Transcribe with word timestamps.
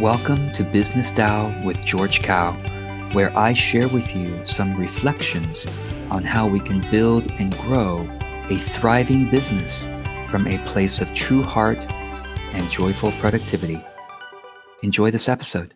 Welcome 0.00 0.52
to 0.52 0.62
Business 0.62 1.10
Tao 1.10 1.52
with 1.64 1.84
George 1.84 2.22
Kao, 2.22 2.52
where 3.14 3.36
I 3.36 3.52
share 3.52 3.88
with 3.88 4.14
you 4.14 4.38
some 4.44 4.76
reflections 4.76 5.66
on 6.12 6.22
how 6.22 6.46
we 6.46 6.60
can 6.60 6.88
build 6.92 7.28
and 7.40 7.52
grow 7.58 8.08
a 8.48 8.56
thriving 8.58 9.28
business 9.28 9.88
from 10.28 10.46
a 10.46 10.64
place 10.66 11.00
of 11.00 11.12
true 11.14 11.42
heart 11.42 11.84
and 12.52 12.70
joyful 12.70 13.10
productivity. 13.18 13.84
Enjoy 14.84 15.10
this 15.10 15.28
episode. 15.28 15.74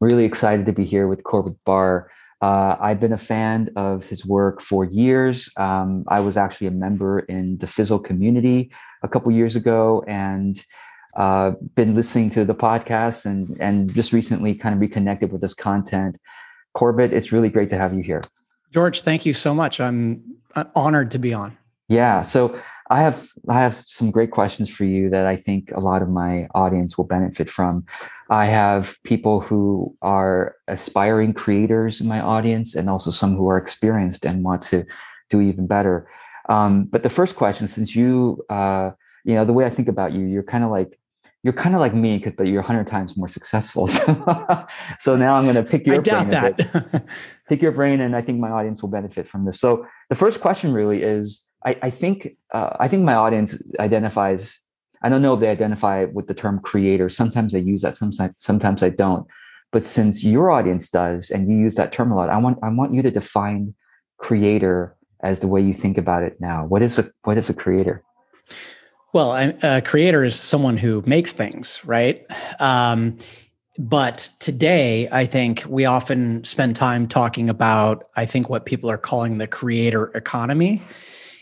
Really 0.00 0.24
excited 0.24 0.66
to 0.66 0.72
be 0.72 0.84
here 0.84 1.08
with 1.08 1.24
Corbett 1.24 1.58
Barr. 1.66 2.12
Uh, 2.40 2.76
I've 2.80 3.00
been 3.00 3.12
a 3.12 3.18
fan 3.18 3.70
of 3.74 4.06
his 4.06 4.24
work 4.24 4.60
for 4.60 4.84
years. 4.84 5.50
Um, 5.56 6.04
I 6.06 6.20
was 6.20 6.36
actually 6.36 6.68
a 6.68 6.70
member 6.70 7.18
in 7.18 7.58
the 7.58 7.66
Fizzle 7.66 7.98
community 7.98 8.70
a 9.02 9.08
couple 9.08 9.32
years 9.32 9.56
ago, 9.56 10.04
and 10.06 10.56
uh, 11.16 11.52
been 11.74 11.94
listening 11.94 12.30
to 12.30 12.44
the 12.44 12.54
podcast 12.54 13.24
and 13.24 13.56
and 13.60 13.92
just 13.92 14.12
recently 14.12 14.54
kind 14.54 14.74
of 14.74 14.80
reconnected 14.80 15.32
with 15.32 15.40
this 15.40 15.54
content. 15.54 16.18
Corbett, 16.74 17.12
it's 17.12 17.32
really 17.32 17.48
great 17.48 17.70
to 17.70 17.76
have 17.76 17.94
you 17.94 18.02
here. 18.02 18.22
George, 18.72 19.02
thank 19.02 19.26
you 19.26 19.34
so 19.34 19.54
much. 19.54 19.80
I'm 19.80 20.22
uh, 20.54 20.64
honored 20.76 21.10
to 21.12 21.18
be 21.18 21.34
on. 21.34 21.56
Yeah, 21.88 22.22
so 22.22 22.56
I 22.88 23.00
have 23.00 23.28
I 23.48 23.60
have 23.60 23.74
some 23.74 24.12
great 24.12 24.30
questions 24.30 24.70
for 24.70 24.84
you 24.84 25.10
that 25.10 25.26
I 25.26 25.36
think 25.36 25.72
a 25.72 25.80
lot 25.80 26.02
of 26.02 26.08
my 26.08 26.46
audience 26.54 26.96
will 26.96 27.04
benefit 27.04 27.50
from. 27.50 27.84
I 28.30 28.44
have 28.44 28.96
people 29.02 29.40
who 29.40 29.96
are 30.00 30.54
aspiring 30.68 31.34
creators 31.34 32.00
in 32.00 32.06
my 32.06 32.20
audience, 32.20 32.76
and 32.76 32.88
also 32.88 33.10
some 33.10 33.34
who 33.34 33.48
are 33.48 33.56
experienced 33.56 34.24
and 34.24 34.44
want 34.44 34.62
to 34.62 34.86
do 35.30 35.40
even 35.40 35.66
better. 35.66 36.08
Um, 36.48 36.84
but 36.84 37.02
the 37.02 37.10
first 37.10 37.34
question, 37.34 37.66
since 37.66 37.96
you 37.96 38.44
uh, 38.50 38.92
you 39.24 39.34
know 39.34 39.44
the 39.44 39.52
way 39.52 39.64
I 39.64 39.70
think 39.70 39.88
about 39.88 40.12
you, 40.12 40.26
you're 40.26 40.44
kind 40.44 40.62
of 40.62 40.70
like 40.70 40.96
you're 41.42 41.54
kind 41.54 41.74
of 41.74 41.80
like 41.80 41.94
me, 41.94 42.18
but 42.18 42.46
you're 42.46 42.60
100 42.60 42.86
times 42.86 43.16
more 43.16 43.28
successful. 43.28 43.88
so 44.98 45.16
now 45.16 45.36
I'm 45.36 45.44
going 45.44 45.54
to 45.54 45.62
pick 45.62 45.86
your 45.86 45.96
I 45.96 46.02
doubt 46.02 46.28
brain 46.28 46.68
that. 46.72 47.04
pick 47.48 47.62
your 47.62 47.72
brain, 47.72 48.00
and 48.00 48.14
I 48.14 48.20
think 48.20 48.38
my 48.38 48.50
audience 48.50 48.82
will 48.82 48.90
benefit 48.90 49.26
from 49.26 49.46
this. 49.46 49.58
So 49.58 49.86
the 50.10 50.16
first 50.16 50.40
question 50.40 50.72
really 50.72 51.02
is, 51.02 51.42
I, 51.64 51.78
I 51.82 51.90
think 51.90 52.36
uh, 52.52 52.76
I 52.78 52.88
think 52.88 53.04
my 53.04 53.14
audience 53.14 53.60
identifies. 53.78 54.60
I 55.02 55.08
don't 55.08 55.22
know 55.22 55.32
if 55.32 55.40
they 55.40 55.48
identify 55.48 56.04
with 56.04 56.26
the 56.26 56.34
term 56.34 56.60
creator. 56.60 57.08
Sometimes 57.08 57.54
I 57.54 57.58
use 57.58 57.82
that. 57.82 57.96
Sometimes 57.96 58.34
sometimes 58.36 58.82
I 58.82 58.90
don't. 58.90 59.26
But 59.72 59.86
since 59.86 60.24
your 60.24 60.50
audience 60.50 60.90
does, 60.90 61.30
and 61.30 61.48
you 61.48 61.56
use 61.56 61.74
that 61.76 61.92
term 61.92 62.12
a 62.12 62.16
lot, 62.16 62.28
I 62.28 62.36
want 62.36 62.58
I 62.62 62.68
want 62.68 62.92
you 62.92 63.02
to 63.02 63.10
define 63.10 63.74
creator 64.18 64.96
as 65.22 65.40
the 65.40 65.48
way 65.48 65.60
you 65.60 65.72
think 65.72 65.96
about 65.96 66.22
it 66.22 66.38
now. 66.38 66.66
What 66.66 66.82
is 66.82 66.98
a 66.98 67.10
what 67.22 67.38
is 67.38 67.48
a 67.48 67.54
creator? 67.54 68.02
Well, 69.12 69.54
a 69.62 69.82
creator 69.82 70.22
is 70.22 70.38
someone 70.38 70.76
who 70.76 71.02
makes 71.04 71.32
things, 71.32 71.84
right? 71.84 72.24
Um, 72.60 73.18
but 73.76 74.30
today, 74.38 75.08
I 75.10 75.26
think 75.26 75.64
we 75.66 75.84
often 75.84 76.44
spend 76.44 76.76
time 76.76 77.08
talking 77.08 77.50
about, 77.50 78.04
I 78.14 78.24
think, 78.24 78.48
what 78.48 78.66
people 78.66 78.88
are 78.88 78.98
calling 78.98 79.38
the 79.38 79.48
creator 79.48 80.12
economy. 80.14 80.80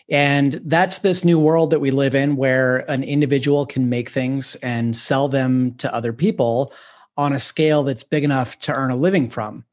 And 0.09 0.55
that's 0.65 1.01
this 1.01 1.27
new 1.27 1.39
world 1.39 1.71
that 1.71 1.81
we 1.81 1.91
live 1.91 2.15
in 2.15 2.37
where 2.37 2.91
an 2.91 3.03
individual 3.03 3.67
can 3.67 3.91
make 3.91 4.09
things 4.09 4.55
and 4.57 4.97
sell 4.97 5.29
them 5.29 5.75
to 5.75 5.95
other 5.95 6.15
people 6.15 6.73
on 7.19 7.35
a 7.35 7.39
scale 7.39 7.83
that's 7.83 8.05
big 8.05 8.25
enough 8.25 8.59
to 8.61 8.73
earn 8.73 8.91
a 8.91 8.97
living 8.97 9.29
from. 9.29 9.65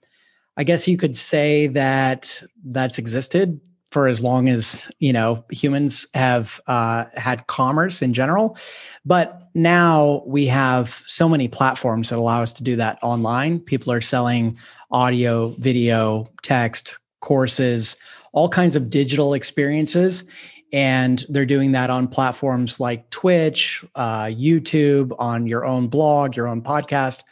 I 0.58 0.66
guess 0.66 0.88
you 0.88 0.98
could 0.98 1.16
say 1.16 1.68
that 1.68 2.44
that's 2.66 2.98
existed 2.98 3.62
for 3.96 4.10
as 4.10 4.22
long 4.22 4.50
as 4.50 4.92
you 5.00 5.14
know 5.14 5.46
humans 5.50 6.06
have 6.14 6.60
uh, 6.68 7.06
had 7.14 7.48
commerce 7.48 8.02
in 8.02 8.14
general. 8.14 8.58
But 9.06 9.42
now 9.54 10.22
we 10.26 10.48
have 10.48 11.02
so 11.06 11.30
many 11.30 11.48
platforms 11.48 12.10
that 12.10 12.20
allow 12.20 12.42
us 12.42 12.52
to 12.56 12.64
do 12.64 12.76
that 12.76 13.00
online. 13.02 13.62
People 13.62 13.94
are 13.94 14.02
selling 14.02 14.58
audio 14.92 15.56
video 15.60 16.28
text 16.44 17.00
courses 17.22 17.96
all 18.34 18.50
kinds 18.50 18.76
of 18.76 18.90
digital 18.90 19.34
experiences. 19.34 20.26
And 20.74 21.24
they're 21.30 21.46
doing 21.46 21.72
that 21.72 21.90
on 21.90 22.10
platforms 22.10 22.82
like 22.82 23.10
twitch 23.12 23.86
uh, 23.96 24.26
youtube 24.26 25.16
on 25.20 25.48
your 25.48 25.64
own 25.66 25.88
blog 25.88 26.36
your 26.36 26.50
own 26.50 26.62
podcast. 26.62 27.24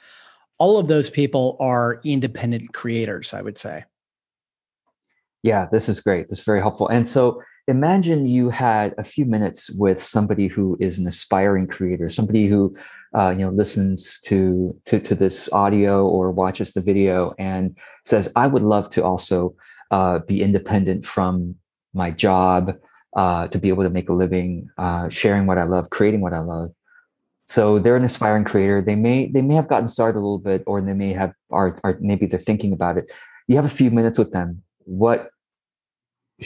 All 0.59 0.77
of 0.77 0.87
those 0.87 1.09
people 1.09 1.57
are 1.59 1.99
independent 2.05 2.73
creators 2.73 3.33
i 3.33 3.41
would 3.41 3.57
say 3.57 3.83
yeah, 5.43 5.67
this 5.69 5.89
is 5.89 5.99
great. 5.99 6.29
This 6.29 6.39
is 6.39 6.45
very 6.45 6.61
helpful. 6.61 6.87
And 6.87 7.07
so 7.07 7.41
imagine 7.67 8.27
you 8.27 8.49
had 8.49 8.93
a 8.97 9.03
few 9.03 9.25
minutes 9.25 9.69
with 9.71 10.01
somebody 10.01 10.47
who 10.47 10.77
is 10.79 10.97
an 10.97 11.05
aspiring 11.05 11.67
creator, 11.67 12.09
somebody 12.09 12.47
who 12.47 12.75
uh, 13.15 13.29
you 13.29 13.45
know 13.45 13.51
listens 13.51 14.19
to, 14.21 14.75
to 14.85 14.99
to 14.99 15.15
this 15.15 15.51
audio 15.51 16.07
or 16.07 16.31
watches 16.31 16.73
the 16.73 16.81
video 16.81 17.33
and 17.37 17.77
says, 18.05 18.31
"I 18.35 18.47
would 18.47 18.63
love 18.63 18.89
to 18.91 19.03
also 19.03 19.55
uh, 19.91 20.19
be 20.19 20.41
independent 20.41 21.05
from 21.05 21.55
my 21.93 22.09
job, 22.09 22.73
uh, 23.15 23.47
to 23.49 23.57
be 23.59 23.69
able 23.69 23.83
to 23.83 23.89
make 23.89 24.09
a 24.09 24.13
living, 24.13 24.69
uh, 24.77 25.09
sharing 25.09 25.45
what 25.45 25.57
I 25.57 25.63
love, 25.63 25.89
creating 25.89 26.21
what 26.21 26.33
I 26.33 26.39
love." 26.39 26.71
So 27.47 27.77
they're 27.79 27.97
an 27.97 28.05
aspiring 28.05 28.45
creator. 28.45 28.81
They 28.81 28.95
may 28.95 29.27
they 29.27 29.41
may 29.41 29.55
have 29.55 29.67
gotten 29.67 29.89
started 29.89 30.17
a 30.17 30.23
little 30.23 30.39
bit, 30.39 30.63
or 30.65 30.81
they 30.81 30.93
may 30.93 31.13
have 31.13 31.33
are, 31.51 31.79
are 31.83 31.97
maybe 31.99 32.25
they're 32.25 32.39
thinking 32.39 32.71
about 32.71 32.97
it. 32.97 33.11
You 33.47 33.57
have 33.57 33.65
a 33.65 33.69
few 33.69 33.91
minutes 33.91 34.17
with 34.17 34.31
them. 34.31 34.63
What 34.85 35.29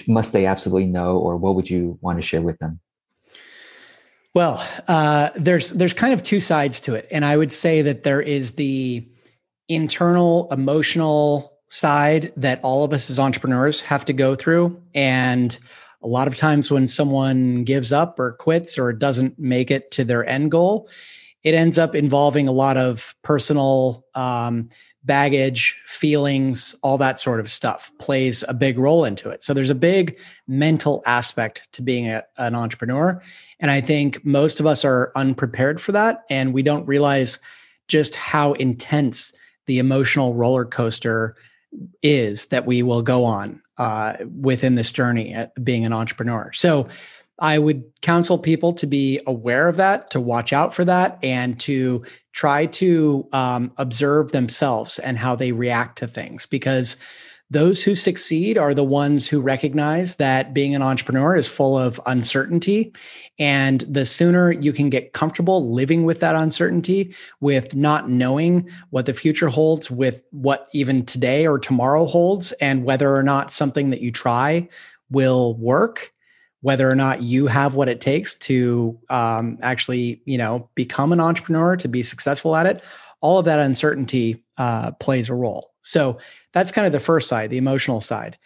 must 0.08 0.34
they 0.34 0.46
absolutely 0.46 0.86
know, 0.86 1.18
or 1.18 1.38
what 1.38 1.56
would 1.56 1.70
you 1.70 1.98
want 2.02 2.18
to 2.18 2.22
share 2.22 2.42
with 2.42 2.58
them? 2.60 2.80
Well, 4.34 4.64
uh, 4.88 5.30
there's 5.36 5.72
there's 5.72 5.94
kind 5.94 6.14
of 6.14 6.22
two 6.22 6.40
sides 6.40 6.80
to 6.82 6.94
it, 6.94 7.08
and 7.12 7.26
I 7.26 7.38
would 7.38 7.52
say 7.52 7.82
that 7.82 8.04
there 8.04 8.22
is 8.22 8.52
the 8.54 9.08
internal 9.68 10.48
emotional 10.52 11.54
side 11.70 12.32
that 12.38 12.64
all 12.64 12.84
of 12.84 12.94
us 12.94 13.10
as 13.10 13.20
entrepreneurs 13.20 13.82
have 13.82 14.06
to 14.06 14.14
go 14.14 14.36
through, 14.36 14.80
and 14.94 15.58
a 16.04 16.08
lot 16.08 16.28
of 16.28 16.36
times 16.36 16.72
when 16.72 16.88
someone 16.88 17.64
gives 17.64 17.92
up 17.92 18.20
or 18.20 18.34
quits 18.34 18.78
or 18.78 18.94
doesn't 18.94 19.40
make 19.40 19.72
it 19.72 19.90
to 19.92 20.04
their 20.04 20.24
end 20.26 20.52
goal, 20.52 20.88
it 21.44 21.56
ends 21.56 21.78
up 21.78 21.96
involving 21.96 22.48
a 22.48 22.52
lot 22.52 22.78
of 22.78 23.16
personal 23.24 24.06
um, 24.14 24.70
baggage, 25.08 25.82
feelings, 25.88 26.76
all 26.84 26.98
that 27.00 27.20
sort 27.20 27.40
of 27.40 27.50
stuff 27.50 27.92
plays 27.98 28.44
a 28.48 28.54
big 28.54 28.78
role 28.78 29.06
into 29.06 29.30
it. 29.30 29.42
So 29.42 29.54
there's 29.54 29.70
a 29.70 29.76
big 29.76 30.20
mental 30.48 31.02
aspect 31.08 31.72
to 31.74 31.82
being 31.82 32.10
a, 32.10 32.24
an 32.38 32.54
entrepreneur. 32.54 33.22
And 33.60 33.72
I 33.72 33.82
think 33.82 34.24
most 34.24 34.60
of 34.60 34.68
us 34.68 34.86
are 34.86 35.12
unprepared 35.16 35.82
for 35.82 35.94
that. 35.94 36.24
And 36.30 36.54
we 36.54 36.62
don't 36.62 36.86
realize 36.86 37.40
just 37.88 38.16
how 38.16 38.54
intense 38.54 39.36
the 39.66 39.80
emotional 39.80 40.36
roller 40.36 40.66
coaster 40.66 41.36
is 42.04 42.48
that 42.48 42.66
we 42.66 42.84
will 42.84 43.02
go 43.02 43.24
on 43.24 43.62
uh, 43.78 44.18
within 44.40 44.76
this 44.76 44.92
journey 44.92 45.34
at 45.34 45.52
being 45.64 45.86
an 45.86 45.94
entrepreneur. 45.94 46.52
So 46.54 46.88
I 47.40 47.60
would 47.60 47.84
counsel 48.02 48.38
people 48.38 48.74
to 48.74 48.88
be 48.88 49.20
aware 49.28 49.68
of 49.68 49.78
that, 49.78 50.10
to 50.12 50.20
watch 50.20 50.54
out 50.54 50.74
for 50.74 50.86
that, 50.86 51.20
and 51.22 51.60
to 51.62 52.04
try 52.34 52.66
to 52.68 53.28
um, 53.32 53.72
observe 53.78 54.32
themselves 54.32 55.00
and 55.00 55.18
how 55.18 55.36
they 55.36 55.52
react 55.52 56.00
to 56.00 56.08
things 56.08 56.46
because 56.46 56.98
those 57.50 57.82
who 57.82 57.96
succeed 57.96 58.58
are 58.58 58.74
the 58.74 58.84
ones 58.84 59.28
who 59.28 59.40
recognize 59.40 60.16
that 60.16 60.54
being 60.54 60.76
an 60.76 60.82
entrepreneur 60.82 61.36
is 61.38 61.48
full 61.48 61.78
of 61.78 62.00
uncertainty. 62.06 62.94
And 63.40 63.82
the 63.82 64.06
sooner 64.06 64.52
you 64.52 64.74
can 64.74 64.90
get 64.90 65.14
comfortable 65.14 65.72
living 65.72 66.04
with 66.04 66.20
that 66.20 66.36
uncertainty, 66.36 67.16
with 67.40 67.74
not 67.74 68.10
knowing 68.10 68.70
what 68.90 69.06
the 69.06 69.14
future 69.14 69.48
holds, 69.48 69.90
with 69.90 70.22
what 70.32 70.68
even 70.74 71.06
today 71.06 71.48
or 71.48 71.58
tomorrow 71.58 72.06
holds, 72.06 72.52
and 72.54 72.84
whether 72.84 73.16
or 73.16 73.24
not 73.24 73.52
something 73.52 73.92
that 73.92 74.02
you 74.02 74.12
try 74.12 74.68
will 75.10 75.56
work, 75.56 76.12
whether 76.62 76.90
or 76.90 76.96
not 76.96 77.22
you 77.22 77.48
have 77.48 77.76
what 77.76 77.90
it 77.90 78.02
takes 78.02 78.36
to 78.36 78.98
um, 79.10 79.58
actually, 79.62 80.22
you 80.26 80.38
know, 80.38 80.70
become 80.76 81.14
an 81.14 81.20
entrepreneur 81.20 81.76
to 81.78 81.88
be 81.88 82.04
successful 82.04 82.56
at 82.56 82.66
it. 82.66 82.84
All 83.22 83.40
of 83.40 83.46
that 83.46 83.60
uncertainty 83.60 84.44
uh, 84.58 84.92
plays 84.94 85.30
a 85.30 85.36
role. 85.36 85.72
So 85.82 86.18
that's 86.54 86.72
kind 86.72 86.88
of 86.88 86.94
the 86.94 87.00
first 87.00 87.30
side, 87.30 87.50
the 87.50 87.58
emotional 87.58 88.02
side. 88.02 88.38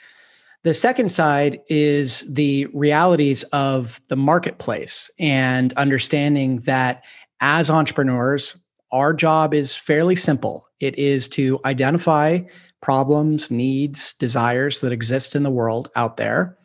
The 0.63 0.74
second 0.74 1.12
side 1.12 1.60
is 1.69 2.31
the 2.31 2.68
realities 2.68 3.44
of 3.46 4.00
the 4.10 4.16
marketplace 4.16 5.10
and 5.19 5.74
understanding 5.74 6.60
that 6.62 7.04
as 7.40 7.69
entrepreneurs, 7.69 8.58
our 8.92 9.13
job 9.13 9.54
is 9.54 9.75
fairly 9.75 10.16
simple. 10.16 10.68
It 10.80 11.00
is 11.00 11.28
to 11.30 11.60
identify 11.66 12.42
problems, 12.81 13.50
needs, 13.50 14.13
desires 14.16 14.81
that 14.81 14.92
exist 14.92 15.36
in 15.36 15.44
the 15.44 15.50
world 15.50 15.90
out 15.96 16.18
there 16.18 16.58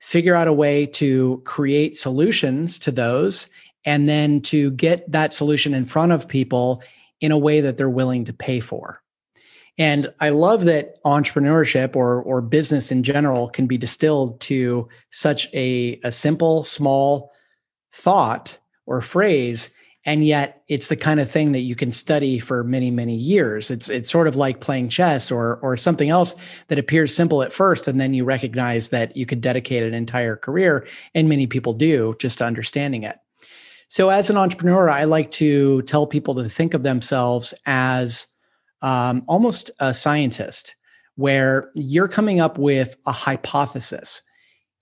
figure 0.00 0.34
out 0.34 0.48
a 0.48 0.52
way 0.52 0.86
to 0.86 1.42
create 1.44 1.96
solutions 1.96 2.78
to 2.78 2.90
those 2.90 3.48
and 3.84 4.08
then 4.08 4.40
to 4.40 4.70
get 4.72 5.10
that 5.10 5.32
solution 5.32 5.74
in 5.74 5.84
front 5.84 6.12
of 6.12 6.28
people 6.28 6.82
in 7.20 7.32
a 7.32 7.38
way 7.38 7.60
that 7.60 7.76
they're 7.76 7.90
willing 7.90 8.24
to 8.24 8.32
pay 8.32 8.60
for. 8.60 9.02
And 9.78 10.12
I 10.20 10.30
love 10.30 10.64
that 10.64 11.02
entrepreneurship 11.04 11.94
or, 11.94 12.20
or 12.22 12.40
business 12.40 12.90
in 12.90 13.04
general 13.04 13.48
can 13.48 13.66
be 13.66 13.78
distilled 13.78 14.40
to 14.42 14.88
such 15.10 15.52
a, 15.54 16.00
a 16.02 16.10
simple, 16.10 16.64
small 16.64 17.32
thought 17.92 18.58
or 18.86 19.00
phrase. 19.00 19.72
And 20.08 20.24
yet 20.24 20.62
it's 20.68 20.88
the 20.88 20.96
kind 20.96 21.20
of 21.20 21.30
thing 21.30 21.52
that 21.52 21.60
you 21.60 21.76
can 21.76 21.92
study 21.92 22.38
for 22.38 22.64
many 22.64 22.90
many 22.90 23.14
years. 23.14 23.70
It's 23.70 23.90
it's 23.90 24.10
sort 24.10 24.26
of 24.26 24.36
like 24.36 24.60
playing 24.60 24.88
chess 24.88 25.30
or 25.30 25.58
or 25.58 25.76
something 25.76 26.08
else 26.08 26.34
that 26.68 26.78
appears 26.78 27.14
simple 27.14 27.42
at 27.42 27.52
first 27.52 27.86
and 27.86 28.00
then 28.00 28.14
you 28.14 28.24
recognize 28.24 28.88
that 28.88 29.14
you 29.18 29.26
could 29.26 29.42
dedicate 29.42 29.82
an 29.82 29.92
entire 29.92 30.34
career 30.34 30.86
and 31.14 31.28
many 31.28 31.46
people 31.46 31.74
do 31.74 32.16
just 32.18 32.38
to 32.38 32.46
understanding 32.46 33.02
it. 33.02 33.18
So 33.88 34.08
as 34.08 34.30
an 34.30 34.38
entrepreneur 34.38 34.88
i 34.88 35.04
like 35.04 35.30
to 35.32 35.82
tell 35.82 36.06
people 36.06 36.34
to 36.36 36.48
think 36.48 36.72
of 36.72 36.84
themselves 36.84 37.52
as 37.66 38.26
um, 38.80 39.22
almost 39.28 39.70
a 39.78 39.92
scientist 39.92 40.74
where 41.16 41.70
you're 41.74 42.08
coming 42.08 42.40
up 42.40 42.56
with 42.56 42.96
a 43.06 43.12
hypothesis. 43.12 44.22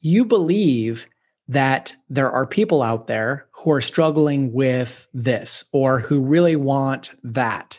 You 0.00 0.24
believe 0.24 1.08
that 1.48 1.94
there 2.08 2.30
are 2.30 2.46
people 2.46 2.82
out 2.82 3.06
there 3.06 3.46
who 3.52 3.70
are 3.70 3.80
struggling 3.80 4.52
with 4.52 5.06
this 5.14 5.64
or 5.72 6.00
who 6.00 6.20
really 6.20 6.56
want 6.56 7.12
that. 7.22 7.78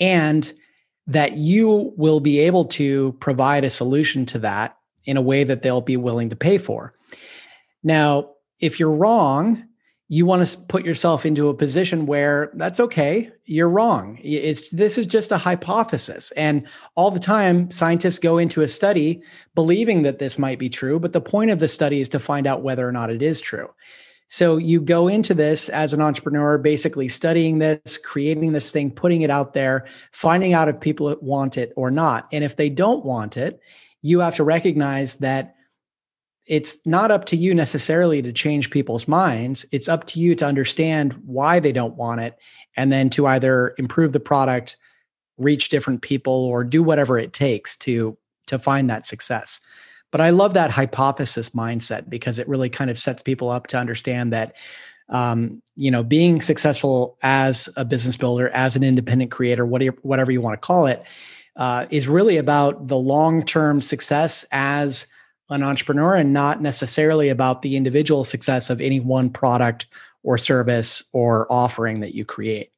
And 0.00 0.52
that 1.06 1.36
you 1.36 1.92
will 1.96 2.20
be 2.20 2.40
able 2.40 2.64
to 2.64 3.12
provide 3.20 3.64
a 3.64 3.70
solution 3.70 4.24
to 4.26 4.38
that 4.38 4.78
in 5.04 5.16
a 5.16 5.22
way 5.22 5.44
that 5.44 5.62
they'll 5.62 5.82
be 5.82 5.96
willing 5.96 6.30
to 6.30 6.36
pay 6.36 6.58
for. 6.58 6.94
Now, 7.82 8.30
if 8.58 8.80
you're 8.80 8.90
wrong, 8.90 9.64
you 10.08 10.26
want 10.26 10.46
to 10.46 10.58
put 10.68 10.84
yourself 10.84 11.24
into 11.24 11.48
a 11.48 11.54
position 11.54 12.06
where 12.06 12.50
that's 12.54 12.78
okay 12.78 13.30
you're 13.46 13.68
wrong. 13.68 14.18
It's 14.22 14.70
this 14.70 14.98
is 14.98 15.06
just 15.06 15.32
a 15.32 15.38
hypothesis. 15.38 16.30
And 16.32 16.66
all 16.94 17.10
the 17.10 17.20
time 17.20 17.70
scientists 17.70 18.18
go 18.18 18.38
into 18.38 18.62
a 18.62 18.68
study 18.68 19.22
believing 19.54 20.02
that 20.02 20.18
this 20.18 20.38
might 20.38 20.58
be 20.58 20.68
true 20.68 20.98
but 20.98 21.12
the 21.12 21.20
point 21.20 21.50
of 21.50 21.58
the 21.58 21.68
study 21.68 22.00
is 22.00 22.08
to 22.10 22.18
find 22.18 22.46
out 22.46 22.62
whether 22.62 22.86
or 22.86 22.92
not 22.92 23.12
it 23.12 23.22
is 23.22 23.40
true. 23.40 23.70
So 24.28 24.56
you 24.56 24.80
go 24.80 25.08
into 25.08 25.32
this 25.32 25.68
as 25.68 25.92
an 25.92 26.00
entrepreneur 26.00 26.58
basically 26.58 27.08
studying 27.08 27.58
this 27.58 27.98
creating 27.98 28.52
this 28.52 28.72
thing 28.72 28.90
putting 28.90 29.22
it 29.22 29.30
out 29.30 29.54
there 29.54 29.86
finding 30.12 30.52
out 30.52 30.68
if 30.68 30.80
people 30.80 31.14
want 31.22 31.56
it 31.56 31.72
or 31.76 31.90
not. 31.90 32.28
And 32.32 32.44
if 32.44 32.56
they 32.56 32.68
don't 32.68 33.04
want 33.04 33.36
it 33.36 33.60
you 34.02 34.20
have 34.20 34.36
to 34.36 34.44
recognize 34.44 35.16
that 35.16 35.56
it's 36.46 36.84
not 36.86 37.10
up 37.10 37.24
to 37.26 37.36
you 37.36 37.54
necessarily 37.54 38.20
to 38.22 38.32
change 38.32 38.70
people's 38.70 39.08
minds. 39.08 39.64
It's 39.72 39.88
up 39.88 40.04
to 40.08 40.20
you 40.20 40.34
to 40.36 40.46
understand 40.46 41.14
why 41.24 41.60
they 41.60 41.72
don't 41.72 41.96
want 41.96 42.20
it 42.20 42.38
and 42.76 42.92
then 42.92 43.08
to 43.10 43.26
either 43.26 43.74
improve 43.78 44.12
the 44.12 44.20
product, 44.20 44.76
reach 45.38 45.70
different 45.70 46.02
people 46.02 46.32
or 46.32 46.64
do 46.64 46.82
whatever 46.82 47.18
it 47.18 47.32
takes 47.32 47.76
to 47.76 48.16
to 48.46 48.58
find 48.58 48.90
that 48.90 49.06
success. 49.06 49.60
But 50.10 50.20
I 50.20 50.30
love 50.30 50.54
that 50.54 50.70
hypothesis 50.70 51.50
mindset 51.50 52.10
because 52.10 52.38
it 52.38 52.46
really 52.46 52.68
kind 52.68 52.90
of 52.90 52.98
sets 52.98 53.22
people 53.22 53.48
up 53.48 53.68
to 53.68 53.78
understand 53.78 54.32
that 54.32 54.54
um, 55.08 55.62
you 55.76 55.90
know, 55.90 56.02
being 56.02 56.40
successful 56.40 57.18
as 57.22 57.68
a 57.76 57.84
business 57.84 58.16
builder, 58.16 58.48
as 58.50 58.74
an 58.76 58.82
independent 58.82 59.30
creator, 59.30 59.66
whatever 59.66 60.32
you 60.32 60.40
want 60.40 60.54
to 60.54 60.66
call 60.66 60.86
it, 60.86 61.04
uh, 61.56 61.86
is 61.90 62.08
really 62.08 62.36
about 62.36 62.88
the 62.88 62.96
long 62.96 63.44
term 63.44 63.80
success 63.80 64.44
as 64.50 65.06
an 65.54 65.62
entrepreneur 65.62 66.14
and 66.14 66.32
not 66.32 66.60
necessarily 66.60 67.28
about 67.28 67.62
the 67.62 67.76
individual 67.76 68.24
success 68.24 68.70
of 68.70 68.80
any 68.80 69.00
one 69.00 69.30
product 69.30 69.86
or 70.22 70.36
service 70.36 71.04
or 71.12 71.50
offering 71.50 72.00
that 72.00 72.14
you 72.14 72.24
create. 72.24 72.70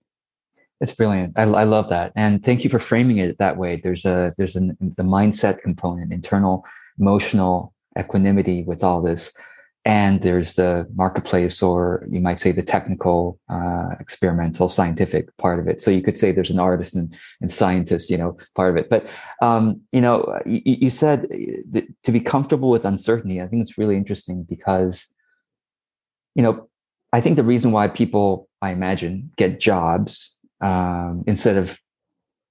It's 0.81 0.95
brilliant. 0.95 1.33
I, 1.37 1.43
I 1.43 1.65
love 1.65 1.89
that, 1.89 2.13
and 2.17 2.45
thank 2.45 2.63
you 2.63 2.69
for 2.69 2.79
framing 2.79 3.17
it 3.17 3.39
that 3.39 3.57
way. 3.57 3.81
There's 3.83 4.05
a 4.05 4.35
there's 4.37 4.57
an 4.57 4.77
the 4.81 5.03
mindset 5.03 5.61
component, 5.63 6.13
internal 6.13 6.67
emotional 6.99 7.73
equanimity 7.99 8.63
with 8.63 8.85
all 8.85 9.01
this, 9.01 9.35
and 9.87 10.21
there's 10.21 10.55
the 10.55 10.87
marketplace 10.95 11.63
or 11.63 12.07
you 12.11 12.21
might 12.21 12.41
say 12.41 12.53
the 12.53 12.63
technical 12.63 13.39
uh, 13.49 13.91
experimental 14.01 14.69
scientific 14.69 15.35
part 15.39 15.59
of 15.59 15.69
it. 15.69 15.81
So 15.81 15.91
you 15.91 16.03
could 16.03 16.19
say 16.19 16.33
there's 16.33 16.51
an 16.51 16.59
artist 16.59 16.95
and, 16.95 17.17
and 17.41 17.51
scientist 17.51 18.11
you 18.11 18.19
know 18.19 18.37
part 18.55 18.71
of 18.71 18.77
it. 18.77 18.91
But 18.91 19.07
um, 19.41 19.81
you 19.93 20.01
know 20.01 20.39
you, 20.45 20.61
you 20.65 20.91
said 20.91 21.27
to 22.03 22.13
be 22.13 22.21
comfortable 22.21 22.71
with 22.71 22.85
uncertainty 22.85 23.41
i 23.41 23.47
think 23.47 23.63
it's 23.63 23.79
really 23.79 23.97
interesting 23.97 24.45
because 24.49 25.07
you 26.35 26.43
know 26.43 26.69
i 27.13 27.21
think 27.21 27.37
the 27.37 27.45
reason 27.45 27.73
why 27.73 27.89
people 27.89 28.49
i 28.63 28.71
imagine 28.71 29.31
get 29.37 29.61
jobs 29.61 30.37
um, 30.61 31.25
instead 31.27 31.57
of 31.57 31.81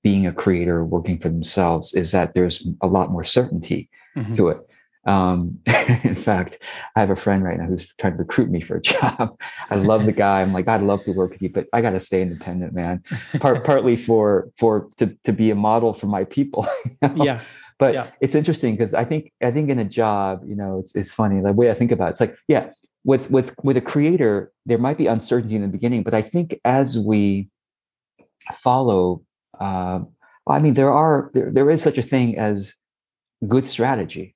being 0.03 0.27
a 0.27 0.33
creator 0.33 0.85
working 0.85 1.17
for 1.17 1.29
themselves 1.29 1.93
is 1.93 2.11
that 2.11 2.33
there's 2.35 2.67
a 2.81 2.87
lot 2.87 3.11
more 3.11 3.23
certainty 3.23 3.89
mm-hmm. 4.15 4.35
to 4.35 4.49
it 4.49 4.57
um, 5.05 5.59
in 6.03 6.15
fact, 6.15 6.57
I 6.95 6.99
have 6.99 7.09
a 7.09 7.15
friend 7.15 7.43
right 7.43 7.57
now 7.57 7.65
who's 7.65 7.87
trying 7.99 8.13
to 8.13 8.19
recruit 8.19 8.49
me 8.49 8.61
for 8.61 8.77
a 8.77 8.81
job. 8.93 9.39
I 9.69 9.75
love 9.75 10.05
the 10.05 10.11
guy. 10.11 10.41
I'm 10.41 10.53
like, 10.53 10.67
I'd 10.67 10.81
love 10.81 11.03
to 11.05 11.11
work 11.11 11.31
with 11.31 11.41
you, 11.41 11.49
but 11.49 11.67
I 11.73 11.81
got 11.81 11.91
to 11.91 11.99
stay 11.99 12.21
independent, 12.21 12.73
man. 12.73 13.03
Part, 13.39 13.63
partly 13.65 13.95
for 13.95 14.49
for 14.57 14.89
to 14.97 15.15
to 15.23 15.33
be 15.33 15.51
a 15.51 15.55
model 15.55 15.93
for 15.93 16.07
my 16.07 16.23
people. 16.23 16.67
You 17.01 17.09
know? 17.09 17.23
Yeah. 17.23 17.41
But 17.77 17.93
yeah. 17.93 18.07
it's 18.21 18.35
interesting 18.35 18.75
because 18.75 18.93
I 18.93 19.03
think 19.03 19.33
I 19.43 19.51
think 19.51 19.69
in 19.69 19.79
a 19.79 19.85
job, 19.85 20.43
you 20.45 20.55
know, 20.55 20.79
it's 20.79 20.95
it's 20.95 21.13
funny 21.13 21.41
the 21.41 21.51
way 21.51 21.69
I 21.69 21.73
think 21.73 21.91
about 21.91 22.07
it. 22.07 22.11
It's 22.11 22.21
like, 22.21 22.37
yeah, 22.47 22.69
with 23.03 23.29
with 23.29 23.53
with 23.63 23.77
a 23.77 23.81
creator, 23.81 24.51
there 24.65 24.77
might 24.77 24.97
be 24.97 25.07
uncertainty 25.07 25.55
in 25.55 25.61
the 25.61 25.67
beginning, 25.67 26.03
but 26.03 26.13
I 26.13 26.21
think 26.21 26.59
as 26.63 26.97
we 26.97 27.49
follow, 28.53 29.23
uh, 29.59 29.99
I 30.47 30.59
mean, 30.59 30.75
there 30.75 30.91
are 30.91 31.29
there, 31.33 31.51
there 31.51 31.69
is 31.69 31.81
such 31.81 31.97
a 31.97 32.01
thing 32.01 32.37
as 32.37 32.75
good 33.45 33.67
strategy 33.67 34.34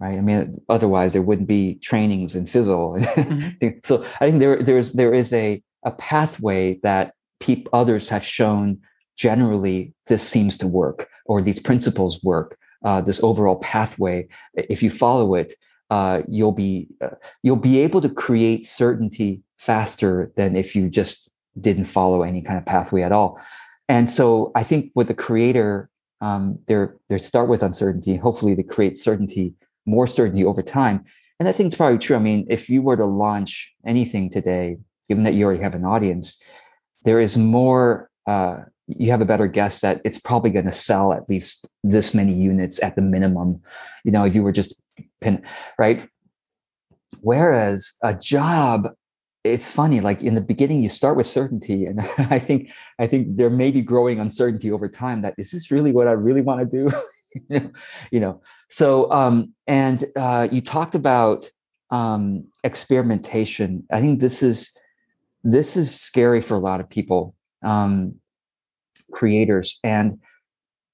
right? 0.00 0.18
I 0.18 0.20
mean, 0.20 0.60
otherwise 0.68 1.12
there 1.12 1.22
wouldn't 1.22 1.48
be 1.48 1.76
trainings 1.76 2.34
in 2.34 2.46
Fizzle. 2.46 2.98
Mm-hmm. 3.16 3.78
so 3.84 4.04
I 4.20 4.30
think 4.30 4.40
there 4.40 4.62
there's 4.62 4.92
there 4.92 5.12
is 5.12 5.32
a 5.32 5.62
a 5.84 5.90
pathway 5.92 6.78
that 6.82 7.14
peop, 7.40 7.68
others 7.72 8.08
have 8.08 8.24
shown 8.24 8.78
generally 9.16 9.94
this 10.06 10.22
seems 10.22 10.56
to 10.58 10.66
work 10.66 11.08
or 11.24 11.40
these 11.40 11.60
principles 11.60 12.22
work. 12.22 12.58
Uh, 12.84 13.00
this 13.00 13.22
overall 13.22 13.56
pathway, 13.56 14.28
if 14.54 14.82
you 14.82 14.90
follow 14.90 15.34
it, 15.34 15.54
uh, 15.90 16.22
you'll 16.28 16.52
be 16.52 16.88
uh, 17.00 17.10
you'll 17.42 17.56
be 17.56 17.78
able 17.80 18.00
to 18.00 18.08
create 18.08 18.66
certainty 18.66 19.42
faster 19.56 20.30
than 20.36 20.54
if 20.54 20.76
you 20.76 20.88
just 20.88 21.30
didn't 21.60 21.86
follow 21.86 22.22
any 22.22 22.42
kind 22.42 22.58
of 22.58 22.66
pathway 22.66 23.02
at 23.02 23.12
all. 23.12 23.40
And 23.88 24.10
so 24.10 24.52
I 24.54 24.62
think 24.62 24.92
with 24.94 25.08
the 25.08 25.14
creator, 25.14 25.88
um, 26.20 26.58
they're 26.66 26.96
they 27.08 27.18
start 27.18 27.48
with 27.48 27.62
uncertainty. 27.62 28.16
Hopefully, 28.16 28.54
they 28.54 28.62
create 28.62 28.98
certainty 28.98 29.54
more 29.86 30.06
certainty 30.06 30.44
over 30.44 30.62
time. 30.62 31.04
And 31.38 31.48
I 31.48 31.52
think 31.52 31.68
it's 31.68 31.76
probably 31.76 31.98
true. 31.98 32.16
I 32.16 32.20
mean, 32.20 32.46
if 32.48 32.68
you 32.68 32.82
were 32.82 32.96
to 32.96 33.04
launch 33.04 33.72
anything 33.86 34.30
today, 34.30 34.78
given 35.08 35.24
that 35.24 35.34
you 35.34 35.44
already 35.44 35.62
have 35.62 35.74
an 35.74 35.84
audience, 35.84 36.42
there 37.04 37.20
is 37.20 37.36
more, 37.36 38.10
uh, 38.26 38.56
you 38.88 39.10
have 39.10 39.20
a 39.20 39.26
better 39.26 39.46
guess 39.46 39.80
that 39.80 40.00
it's 40.04 40.18
probably 40.18 40.50
going 40.50 40.64
to 40.64 40.72
sell 40.72 41.12
at 41.12 41.28
least 41.28 41.68
this 41.84 42.14
many 42.14 42.32
units 42.32 42.82
at 42.82 42.96
the 42.96 43.02
minimum. 43.02 43.62
You 44.04 44.12
know, 44.12 44.24
if 44.24 44.34
you 44.34 44.42
were 44.42 44.52
just 44.52 44.80
pin, 45.20 45.42
right? 45.78 46.08
Whereas 47.20 47.92
a 48.02 48.14
job, 48.14 48.88
it's 49.44 49.70
funny, 49.70 50.00
like 50.00 50.22
in 50.22 50.34
the 50.34 50.40
beginning, 50.40 50.82
you 50.82 50.88
start 50.88 51.16
with 51.16 51.26
certainty. 51.26 51.86
And 51.86 52.00
I 52.18 52.38
think, 52.38 52.70
I 52.98 53.06
think 53.06 53.36
there 53.36 53.50
may 53.50 53.70
be 53.70 53.82
growing 53.82 54.20
uncertainty 54.20 54.72
over 54.72 54.88
time 54.88 55.22
that 55.22 55.34
is 55.38 55.50
this 55.50 55.62
is 55.64 55.70
really 55.70 55.92
what 55.92 56.08
I 56.08 56.12
really 56.12 56.42
want 56.42 56.60
to 56.60 56.66
do? 56.66 56.90
you 58.10 58.20
know 58.20 58.40
so 58.68 59.10
um 59.10 59.52
and 59.66 60.04
uh 60.16 60.48
you 60.50 60.60
talked 60.60 60.94
about 60.94 61.50
um 61.90 62.46
experimentation. 62.64 63.84
I 63.90 64.00
think 64.00 64.20
this 64.20 64.42
is 64.42 64.76
this 65.44 65.76
is 65.76 65.98
scary 65.98 66.42
for 66.42 66.54
a 66.54 66.60
lot 66.60 66.80
of 66.80 66.88
people 66.88 67.34
um 67.62 68.16
creators. 69.12 69.78
And 69.84 70.18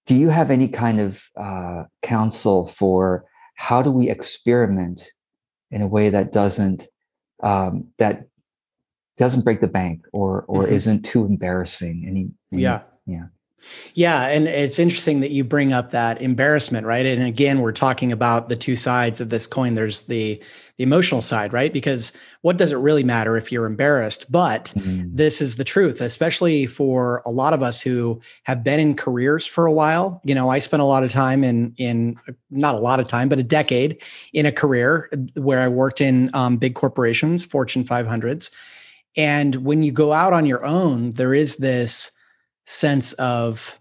do 0.07 0.15
you 0.15 0.29
have 0.29 0.51
any 0.51 0.69
kind 0.69 1.01
of 1.01 1.25
uh 1.37 1.85
counsel 2.03 2.69
for 2.69 3.25
how 3.55 3.83
do 3.83 3.91
we 3.91 4.11
experiment 4.11 5.09
in 5.71 5.83
a 5.83 5.87
way 5.87 6.11
that 6.11 6.33
doesn't 6.33 6.89
um 7.43 7.89
that 7.99 8.27
doesn't 9.17 9.45
break 9.45 9.61
the 9.61 9.69
bank 9.69 10.05
or 10.13 10.45
or 10.49 10.65
mm-hmm. 10.65 10.75
isn't 10.75 11.03
too 11.05 11.25
embarrassing? 11.25 12.05
Any, 12.07 12.31
any 12.53 12.63
yeah. 12.63 12.83
yeah 13.07 13.27
yeah, 13.95 14.29
and 14.29 14.49
it's 14.49 14.79
interesting 14.79 15.21
that 15.21 15.31
you 15.31 15.45
bring 15.45 15.73
up 15.73 15.91
that 15.91 16.21
embarrassment, 16.21 16.87
right? 16.87 17.05
And 17.05 17.23
again, 17.23 17.61
we're 17.61 17.73
talking 17.73 18.13
about 18.13 18.49
the 18.49 18.57
two 18.57 18.77
sides 18.77 19.21
of 19.21 19.29
this 19.29 19.47
coin. 19.47 19.75
There's 19.75 20.03
the 20.03 20.43
the 20.79 20.85
emotional 20.85 21.21
side, 21.21 21.53
right? 21.53 21.73
Because 21.73 22.13
what 22.41 22.57
does 22.57 22.73
it 22.73 22.77
really 22.77 23.05
matter 23.05 23.37
if 23.37 23.53
you're 23.53 23.67
embarrassed? 23.67 24.33
But 24.33 24.73
mm-hmm. 24.75 25.15
this 25.15 25.43
is 25.43 25.57
the 25.57 25.65
truth, 25.65 26.01
especially 26.01 26.67
for 26.67 27.23
a 27.27 27.31
lot 27.31 27.53
of 27.53 27.63
us 27.63 27.83
who 27.83 28.21
have 28.45 28.65
been 28.65 28.81
in 28.81 28.97
careers 28.97 29.47
for 29.47 29.67
a 29.67 29.73
while. 29.73 30.21
You 30.25 30.35
know, 30.35 30.49
I 30.49 30.61
spent 30.61 30.83
a 30.83 30.87
lot 30.87 31.05
of 31.05 31.11
time 31.11 31.45
in 31.45 31.75
in 31.77 32.17
not 32.51 32.75
a 32.75 32.79
lot 32.79 33.01
of 33.01 33.09
time, 33.09 33.29
but 33.29 33.39
a 33.39 33.43
decade 33.43 34.03
in 34.33 34.47
a 34.47 34.53
career 34.53 35.11
where 35.35 35.61
I 35.61 35.69
worked 35.69 36.01
in 36.01 36.35
um, 36.35 36.57
big 36.57 36.75
corporations, 36.75 37.45
Fortune 37.45 37.85
500s. 37.85 38.51
And 39.17 39.57
when 39.57 39.83
you 39.83 39.93
go 39.93 40.13
out 40.13 40.33
on 40.33 40.47
your 40.47 40.65
own, 40.65 41.11
there 41.11 41.35
is 41.35 41.59
this 41.59 42.13
sense 42.67 43.13
of 43.15 43.79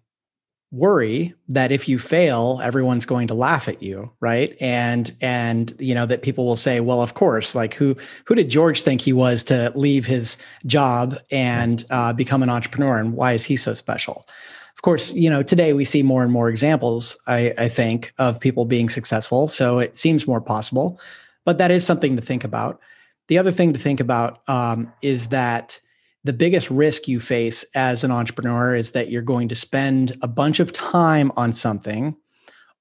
worry 0.73 1.33
that 1.49 1.69
if 1.69 1.89
you 1.89 1.99
fail 1.99 2.61
everyone's 2.63 3.05
going 3.05 3.27
to 3.27 3.33
laugh 3.33 3.67
at 3.67 3.83
you 3.83 4.09
right? 4.21 4.55
And 4.61 5.11
and 5.19 5.73
you 5.79 5.93
know 5.93 6.05
that 6.05 6.21
people 6.21 6.45
will 6.45 6.55
say 6.55 6.79
well 6.79 7.01
of 7.01 7.13
course 7.13 7.55
like 7.55 7.73
who 7.73 7.95
who 8.25 8.35
did 8.35 8.49
george 8.49 8.81
think 8.81 9.01
he 9.01 9.11
was 9.11 9.43
to 9.45 9.71
leave 9.75 10.05
his 10.05 10.37
job 10.65 11.17
and 11.29 11.83
uh, 11.89 12.13
become 12.13 12.41
an 12.41 12.49
entrepreneur 12.49 12.97
and 12.97 13.13
why 13.13 13.33
is 13.33 13.43
he 13.45 13.57
so 13.57 13.73
special? 13.73 14.25
Of 14.73 14.81
course 14.81 15.11
you 15.11 15.29
know 15.29 15.43
today 15.43 15.73
we 15.73 15.83
see 15.83 16.03
more 16.03 16.23
and 16.23 16.31
more 16.31 16.49
examples 16.49 17.19
i 17.27 17.53
i 17.57 17.67
think 17.67 18.13
of 18.17 18.39
people 18.39 18.65
being 18.65 18.89
successful 18.89 19.47
so 19.47 19.79
it 19.79 19.97
seems 19.97 20.25
more 20.25 20.41
possible 20.41 20.99
but 21.45 21.57
that 21.57 21.71
is 21.71 21.85
something 21.85 22.15
to 22.15 22.21
think 22.21 22.43
about. 22.43 22.79
The 23.27 23.37
other 23.37 23.51
thing 23.51 23.73
to 23.73 23.79
think 23.79 23.99
about 23.99 24.47
um, 24.49 24.91
is 25.01 25.29
that 25.29 25.79
the 26.23 26.33
biggest 26.33 26.69
risk 26.69 27.07
you 27.07 27.19
face 27.19 27.65
as 27.75 28.03
an 28.03 28.11
entrepreneur 28.11 28.75
is 28.75 28.91
that 28.91 29.09
you're 29.09 29.21
going 29.21 29.49
to 29.49 29.55
spend 29.55 30.17
a 30.21 30.27
bunch 30.27 30.59
of 30.59 30.71
time 30.71 31.31
on 31.35 31.51
something 31.51 32.15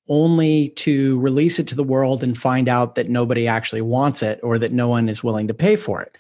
only 0.09 0.71
to 0.71 1.19
release 1.21 1.59
it 1.59 1.69
to 1.69 1.75
the 1.75 1.85
world 1.85 2.23
and 2.23 2.37
find 2.37 2.69
out 2.69 2.97
that 2.97 3.09
nobody 3.09 3.47
actually 3.47 3.81
wants 3.81 4.23
it 4.23 4.41
or 4.43 4.59
that 4.59 4.73
no 4.73 4.89
one 4.89 5.09
is 5.09 5.23
willing 5.23 5.49
to 5.49 5.55
pay 5.55 5.77
for 5.77 6.03
it. 6.03 6.19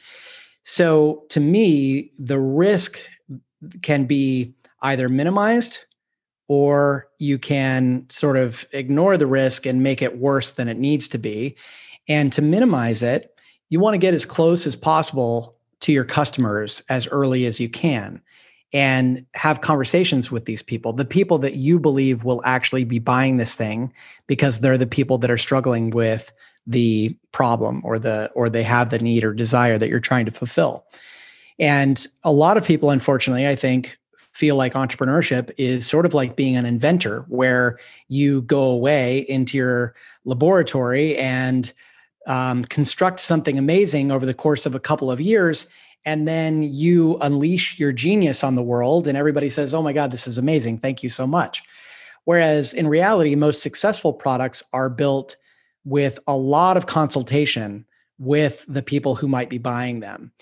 So, 0.62 1.25
to 1.31 1.41
me, 1.41 2.11
the 2.19 2.39
risk 2.39 3.00
can 3.83 4.05
be 4.05 4.55
either 4.83 5.09
minimized 5.09 5.81
or 6.49 7.09
you 7.19 7.39
can 7.39 8.07
sort 8.09 8.37
of 8.37 8.67
ignore 8.73 9.17
the 9.17 9.27
risk 9.27 9.67
and 9.67 9.83
make 9.83 10.03
it 10.03 10.19
worse 10.19 10.53
than 10.53 10.69
it 10.69 10.79
needs 10.79 11.09
to 11.09 11.19
be. 11.19 11.57
And 12.09 12.33
to 12.33 12.43
minimize 12.43 13.03
it, 13.03 13.35
you 13.69 13.81
want 13.81 13.95
to 13.95 13.99
get 13.99 14.15
as 14.15 14.25
close 14.25 14.67
as 14.67 14.77
possible 14.77 15.57
to 15.81 15.93
your 15.93 16.05
customers 16.05 16.83
as 16.89 17.09
early 17.09 17.47
as 17.47 17.61
you 17.61 17.69
can 17.69 18.21
and 18.73 19.27
have 19.35 19.61
conversations 19.63 20.31
with 20.31 20.45
these 20.45 20.63
people, 20.63 20.93
the 20.93 21.05
people 21.05 21.39
that 21.39 21.57
you 21.57 21.81
believe 21.81 22.25
will 22.25 22.43
actually 22.45 22.85
be 22.85 22.99
buying 22.99 23.37
this 23.37 23.57
thing 23.57 23.93
because 24.27 24.61
they're 24.61 24.79
the 24.79 24.87
people 24.87 25.19
that 25.19 25.31
are 25.31 25.39
struggling 25.39 25.91
with 25.91 26.33
the 26.67 27.17
problem 27.33 27.81
or 27.85 27.99
the 27.99 28.31
or 28.35 28.49
they 28.49 28.63
have 28.63 28.91
the 28.91 28.99
need 28.99 29.25
or 29.25 29.33
desire 29.33 29.79
that 29.79 29.89
you're 29.89 29.99
trying 29.99 30.27
to 30.27 30.31
fulfill. 30.31 30.85
And 31.59 32.07
a 32.23 32.33
lot 32.33 32.57
of 32.57 32.65
people 32.65 32.91
unfortunately, 32.91 33.49
I 33.49 33.57
think 33.57 33.99
feel 34.15 34.57
like 34.57 34.75
entrepreneurship 34.75 35.51
is 35.59 35.87
sort 35.87 36.07
of 36.07 36.15
like 36.15 36.37
being 36.37 36.57
an 36.57 36.65
inventor 36.65 37.25
where 37.29 37.79
you 38.09 38.43
go 38.43 38.63
away 38.63 39.19
into 39.21 39.57
your 39.57 39.95
laboratory 40.25 41.17
and 41.17 41.73
um, 42.27 42.65
construct 42.65 43.21
something 43.21 43.59
amazing 43.59 44.12
over 44.12 44.27
the 44.27 44.35
course 44.35 44.67
of 44.67 44.75
a 44.75 44.81
couple 44.81 45.11
of 45.11 45.21
years 45.21 45.69
and 46.05 46.27
then 46.27 46.62
you 46.62 47.19
unleash 47.19 47.79
your 47.79 47.93
genius 47.93 48.43
on 48.43 48.55
the 48.55 48.62
world 48.62 49.07
and 49.07 49.19
everybody 49.19 49.49
says 49.49 49.75
oh 49.75 49.83
my 49.83 49.93
god 49.93 50.11
this 50.11 50.27
is 50.27 50.39
amazing. 50.39 50.79
Thank 50.79 51.03
you 51.03 51.09
so 51.11 51.27
much. 51.27 51.62
Whereas 52.25 52.75
in 52.75 52.87
reality 52.87 53.35
most 53.35 53.62
successful 53.62 54.12
products 54.12 54.62
are 54.73 54.89
built 54.89 55.37
with 55.85 56.19
a 56.27 56.37
lot 56.37 56.77
of 56.77 56.87
consultation 56.87 57.87
with 58.19 58.65
the 58.69 58.83
people 58.83 59.15
who 59.15 59.29
might 59.29 59.49
be 59.49 59.59
buying 59.59 60.00
them. 60.00 60.33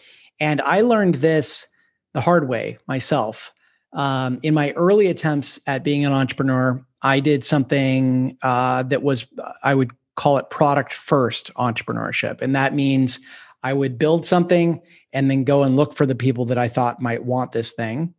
And 0.41 0.61
i 0.63 0.81
learned 0.81 1.17
this 1.17 1.67
the 2.15 2.21
hard 2.21 2.49
way 2.49 2.79
myself. 2.87 3.53
Um, 3.93 4.39
in 4.43 4.53
my 4.53 4.73
early 4.73 5.07
attempts 5.07 5.59
at 5.67 5.83
being 5.83 6.05
an 6.05 6.13
entrepreneur 6.13 6.85
i 7.01 7.21
did 7.21 7.43
something 7.45 8.37
uh, 8.43 8.83
that 8.85 9.03
was 9.03 9.27
i 9.63 9.75
would 9.75 9.93
call 10.19 10.37
it 10.37 10.51
product 10.51 10.93
first 10.93 11.55
entrepreneurship. 11.55 12.43
And 12.43 12.57
that 12.57 12.75
means 12.75 13.21
I 13.63 13.73
would 13.73 14.01
build 14.01 14.27
something 14.27 14.83
and 15.13 15.31
then 15.31 15.45
go 15.45 15.63
and 15.63 15.77
look 15.77 15.95
for 15.95 16.07
the 16.07 16.17
people 16.17 16.47
that 16.47 16.59
I 16.59 16.67
thought 16.67 17.01
might 17.01 17.25
want 17.25 17.53
this 17.53 17.73
thing. 17.73 18.15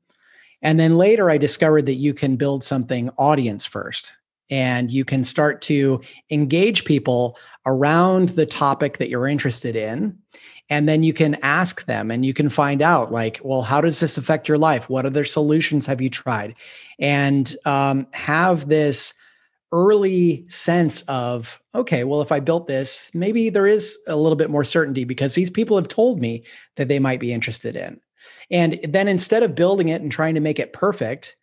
And 0.61 0.79
then 0.79 0.97
later 0.97 1.29
I 1.29 1.37
discovered 1.37 1.87
that 1.87 1.95
you 1.95 2.13
can 2.13 2.37
build 2.37 2.63
something 2.63 3.09
audience 3.17 3.65
first 3.65 4.13
and 4.49 4.89
you 4.89 5.03
can 5.03 5.25
start 5.25 5.61
to 5.63 5.99
engage 6.31 6.85
people 6.85 7.37
around 7.65 8.29
the 8.29 8.45
topic 8.45 8.97
that 8.99 9.09
you're 9.09 9.27
interested 9.27 9.75
in. 9.75 10.17
And 10.69 10.87
then 10.87 11.03
you 11.03 11.11
can 11.11 11.35
ask 11.43 11.85
them 11.85 12.11
and 12.11 12.25
you 12.25 12.33
can 12.33 12.47
find 12.47 12.81
out, 12.81 13.11
like, 13.11 13.41
well, 13.43 13.63
how 13.63 13.81
does 13.81 13.99
this 13.99 14.17
affect 14.17 14.47
your 14.47 14.57
life? 14.57 14.89
What 14.89 15.05
other 15.05 15.25
solutions 15.25 15.85
have 15.87 15.99
you 15.99 16.09
tried? 16.09 16.55
And 16.97 17.53
um, 17.65 18.07
have 18.13 18.69
this 18.69 19.15
early 19.71 20.45
sense 20.49 21.03
of 21.03 21.61
okay 21.75 22.03
well 22.03 22.21
if 22.21 22.31
i 22.31 22.39
built 22.39 22.65
this 22.65 23.11
maybe 23.13 23.49
there 23.49 23.67
is 23.67 23.99
a 24.07 24.15
little 24.15 24.35
bit 24.35 24.49
more 24.49 24.63
certainty 24.63 25.03
because 25.03 25.35
these 25.35 25.49
people 25.49 25.77
have 25.77 25.87
told 25.87 26.19
me 26.19 26.43
that 26.75 26.87
they 26.87 26.99
might 26.99 27.19
be 27.19 27.33
interested 27.33 27.75
in. 27.75 27.99
And 28.51 28.79
then 28.83 29.07
instead 29.07 29.43
of 29.43 29.55
building 29.55 29.89
it 29.89 30.01
and 30.01 30.11
trying 30.11 30.35
to 30.35 30.41
make 30.41 30.59
it 30.59 30.73
perfect 30.73 31.35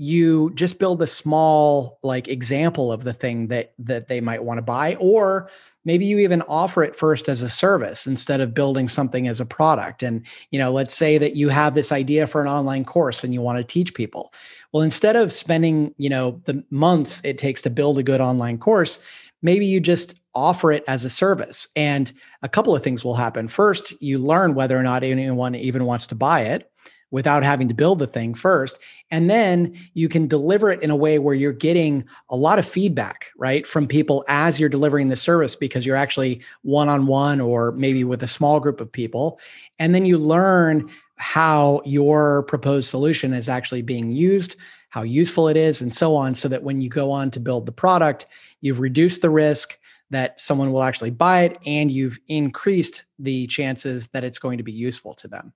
you 0.00 0.52
just 0.54 0.78
build 0.78 1.02
a 1.02 1.06
small 1.08 1.98
like 2.04 2.28
example 2.28 2.92
of 2.92 3.02
the 3.02 3.12
thing 3.12 3.48
that 3.48 3.74
that 3.80 4.06
they 4.06 4.20
might 4.20 4.44
want 4.44 4.58
to 4.58 4.62
buy 4.62 4.94
or 4.96 5.50
maybe 5.84 6.06
you 6.06 6.18
even 6.18 6.40
offer 6.42 6.84
it 6.84 6.94
first 6.94 7.28
as 7.28 7.42
a 7.42 7.50
service 7.50 8.06
instead 8.06 8.40
of 8.40 8.54
building 8.54 8.86
something 8.88 9.26
as 9.26 9.40
a 9.40 9.44
product. 9.44 10.04
And 10.04 10.24
you 10.52 10.58
know 10.58 10.72
let's 10.72 10.94
say 10.94 11.18
that 11.18 11.34
you 11.34 11.48
have 11.48 11.74
this 11.74 11.90
idea 11.90 12.28
for 12.28 12.40
an 12.40 12.46
online 12.46 12.84
course 12.84 13.24
and 13.24 13.34
you 13.34 13.40
want 13.40 13.58
to 13.58 13.64
teach 13.64 13.92
people. 13.92 14.32
Well 14.72 14.84
instead 14.84 15.16
of 15.16 15.32
spending 15.32 15.92
you 15.98 16.08
know 16.08 16.40
the 16.44 16.64
months 16.70 17.20
it 17.24 17.36
takes 17.36 17.60
to 17.62 17.70
build 17.70 17.98
a 17.98 18.04
good 18.04 18.20
online 18.20 18.58
course 18.58 19.00
maybe 19.42 19.66
you 19.66 19.80
just 19.80 20.20
offer 20.34 20.70
it 20.70 20.84
as 20.86 21.04
a 21.04 21.10
service. 21.10 21.68
And 21.74 22.12
a 22.42 22.48
couple 22.48 22.74
of 22.74 22.82
things 22.82 23.04
will 23.04 23.16
happen. 23.16 23.48
First 23.48 24.00
you 24.00 24.18
learn 24.18 24.54
whether 24.54 24.78
or 24.78 24.82
not 24.82 25.02
anyone 25.02 25.56
even 25.56 25.84
wants 25.84 26.06
to 26.08 26.14
buy 26.14 26.42
it 26.42 26.70
without 27.10 27.42
having 27.42 27.68
to 27.68 27.74
build 27.74 27.98
the 27.98 28.06
thing 28.06 28.34
first. 28.34 28.78
And 29.10 29.30
then 29.30 29.74
you 29.94 30.08
can 30.08 30.26
deliver 30.26 30.70
it 30.70 30.82
in 30.82 30.90
a 30.90 30.96
way 30.96 31.18
where 31.18 31.34
you're 31.34 31.52
getting 31.52 32.04
a 32.28 32.36
lot 32.36 32.58
of 32.58 32.66
feedback, 32.66 33.30
right, 33.36 33.66
from 33.66 33.86
people 33.86 34.24
as 34.28 34.60
you're 34.60 34.68
delivering 34.68 35.08
the 35.08 35.16
service 35.16 35.56
because 35.56 35.86
you're 35.86 35.96
actually 35.96 36.42
one 36.62 36.88
on 36.88 37.06
one 37.06 37.40
or 37.40 37.72
maybe 37.72 38.04
with 38.04 38.22
a 38.22 38.28
small 38.28 38.60
group 38.60 38.80
of 38.80 38.92
people. 38.92 39.40
And 39.78 39.94
then 39.94 40.04
you 40.04 40.18
learn 40.18 40.90
how 41.16 41.82
your 41.84 42.44
proposed 42.44 42.88
solution 42.88 43.32
is 43.32 43.48
actually 43.48 43.82
being 43.82 44.12
used, 44.12 44.56
how 44.90 45.02
useful 45.02 45.48
it 45.48 45.56
is, 45.56 45.82
and 45.82 45.92
so 45.92 46.14
on, 46.14 46.34
so 46.34 46.48
that 46.48 46.62
when 46.62 46.80
you 46.80 46.88
go 46.88 47.10
on 47.10 47.30
to 47.32 47.40
build 47.40 47.66
the 47.66 47.72
product, 47.72 48.26
you've 48.60 48.80
reduced 48.80 49.22
the 49.22 49.30
risk 49.30 49.78
that 50.10 50.40
someone 50.40 50.72
will 50.72 50.82
actually 50.82 51.10
buy 51.10 51.42
it 51.42 51.58
and 51.66 51.90
you've 51.90 52.18
increased 52.28 53.04
the 53.18 53.46
chances 53.46 54.08
that 54.08 54.24
it's 54.24 54.38
going 54.38 54.58
to 54.58 54.64
be 54.64 54.72
useful 54.72 55.12
to 55.14 55.28
them. 55.28 55.52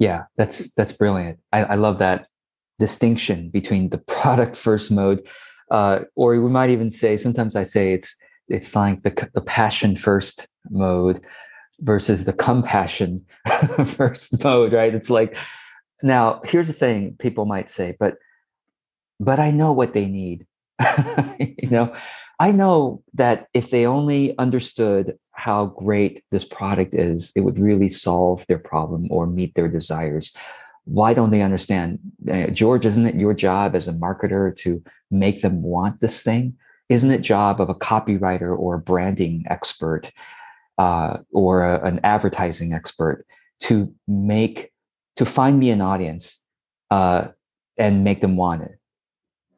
Yeah, 0.00 0.24
that's 0.38 0.72
that's 0.74 0.94
brilliant. 0.94 1.38
I, 1.52 1.62
I 1.62 1.74
love 1.76 1.98
that 1.98 2.26
distinction 2.78 3.50
between 3.50 3.90
the 3.90 3.98
product 3.98 4.56
first 4.56 4.90
mode, 4.90 5.28
uh, 5.70 6.00
or 6.16 6.40
we 6.40 6.50
might 6.50 6.70
even 6.70 6.90
say 6.90 7.18
sometimes 7.18 7.54
I 7.54 7.64
say 7.64 7.92
it's 7.92 8.16
it's 8.48 8.74
like 8.74 9.02
the 9.02 9.30
the 9.34 9.42
passion 9.42 9.96
first 9.96 10.48
mode 10.70 11.20
versus 11.80 12.24
the 12.24 12.32
compassion 12.32 13.26
first 13.86 14.42
mode, 14.42 14.72
right? 14.72 14.94
It's 14.94 15.10
like 15.10 15.36
now 16.02 16.40
here's 16.44 16.68
the 16.68 16.72
thing 16.72 17.16
people 17.18 17.44
might 17.44 17.68
say, 17.68 17.94
but 18.00 18.14
but 19.20 19.38
I 19.38 19.50
know 19.50 19.70
what 19.72 19.92
they 19.92 20.06
need. 20.06 20.46
you 21.38 21.68
know, 21.68 21.92
I 22.40 22.52
know 22.52 23.02
that 23.12 23.48
if 23.52 23.70
they 23.70 23.86
only 23.86 24.36
understood 24.38 25.18
how 25.32 25.66
great 25.66 26.22
this 26.30 26.44
product 26.44 26.94
is, 26.94 27.32
it 27.36 27.42
would 27.42 27.58
really 27.58 27.90
solve 27.90 28.46
their 28.46 28.58
problem 28.58 29.08
or 29.10 29.26
meet 29.26 29.54
their 29.54 29.68
desires. 29.68 30.34
Why 30.84 31.12
don't 31.12 31.32
they 31.32 31.42
understand? 31.42 31.98
Uh, 32.32 32.46
George, 32.46 32.86
isn't 32.86 33.04
it 33.04 33.14
your 33.14 33.34
job 33.34 33.76
as 33.76 33.88
a 33.88 33.92
marketer 33.92 34.56
to 34.56 34.82
make 35.10 35.42
them 35.42 35.62
want 35.62 36.00
this 36.00 36.22
thing? 36.22 36.56
Isn't 36.88 37.10
it 37.10 37.20
job 37.20 37.60
of 37.60 37.68
a 37.68 37.74
copywriter 37.74 38.58
or 38.58 38.76
a 38.76 38.80
branding 38.80 39.44
expert 39.50 40.10
uh, 40.78 41.18
or 41.32 41.62
a, 41.62 41.84
an 41.86 42.00
advertising 42.04 42.72
expert 42.72 43.26
to 43.60 43.94
make 44.08 44.72
to 45.16 45.26
find 45.26 45.58
me 45.58 45.68
an 45.68 45.82
audience 45.82 46.42
uh, 46.90 47.28
and 47.76 48.02
make 48.02 48.22
them 48.22 48.36
want 48.36 48.62
it? 48.62 48.78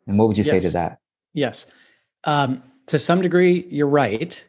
And 0.08 0.18
what 0.18 0.26
would 0.26 0.36
you 0.36 0.44
yes. 0.44 0.50
say 0.50 0.60
to 0.60 0.70
that? 0.70 0.98
Yes. 1.32 1.66
Um, 2.24 2.64
to 2.92 2.98
some 2.98 3.22
degree, 3.22 3.66
you're 3.70 3.86
right, 3.86 4.44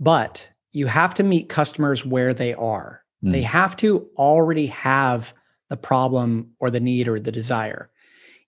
but 0.00 0.50
you 0.72 0.86
have 0.86 1.12
to 1.14 1.22
meet 1.22 1.50
customers 1.50 2.04
where 2.04 2.32
they 2.32 2.54
are. 2.54 3.04
Mm. 3.22 3.32
They 3.32 3.42
have 3.42 3.76
to 3.76 4.08
already 4.16 4.68
have 4.68 5.34
the 5.68 5.76
problem 5.76 6.52
or 6.60 6.70
the 6.70 6.80
need 6.80 7.08
or 7.08 7.20
the 7.20 7.30
desire. 7.30 7.90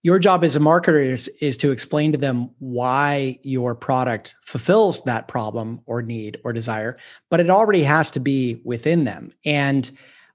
Your 0.02 0.18
job 0.18 0.42
as 0.42 0.56
a 0.56 0.58
marketer 0.58 1.06
is, 1.06 1.28
is 1.42 1.58
to 1.58 1.70
explain 1.70 2.12
to 2.12 2.18
them 2.18 2.48
why 2.60 3.38
your 3.42 3.74
product 3.74 4.36
fulfills 4.42 5.04
that 5.04 5.28
problem 5.28 5.82
or 5.84 6.00
need 6.00 6.40
or 6.42 6.54
desire, 6.54 6.96
but 7.28 7.40
it 7.40 7.50
already 7.50 7.82
has 7.82 8.10
to 8.12 8.20
be 8.20 8.62
within 8.64 9.04
them. 9.04 9.32
And 9.44 9.90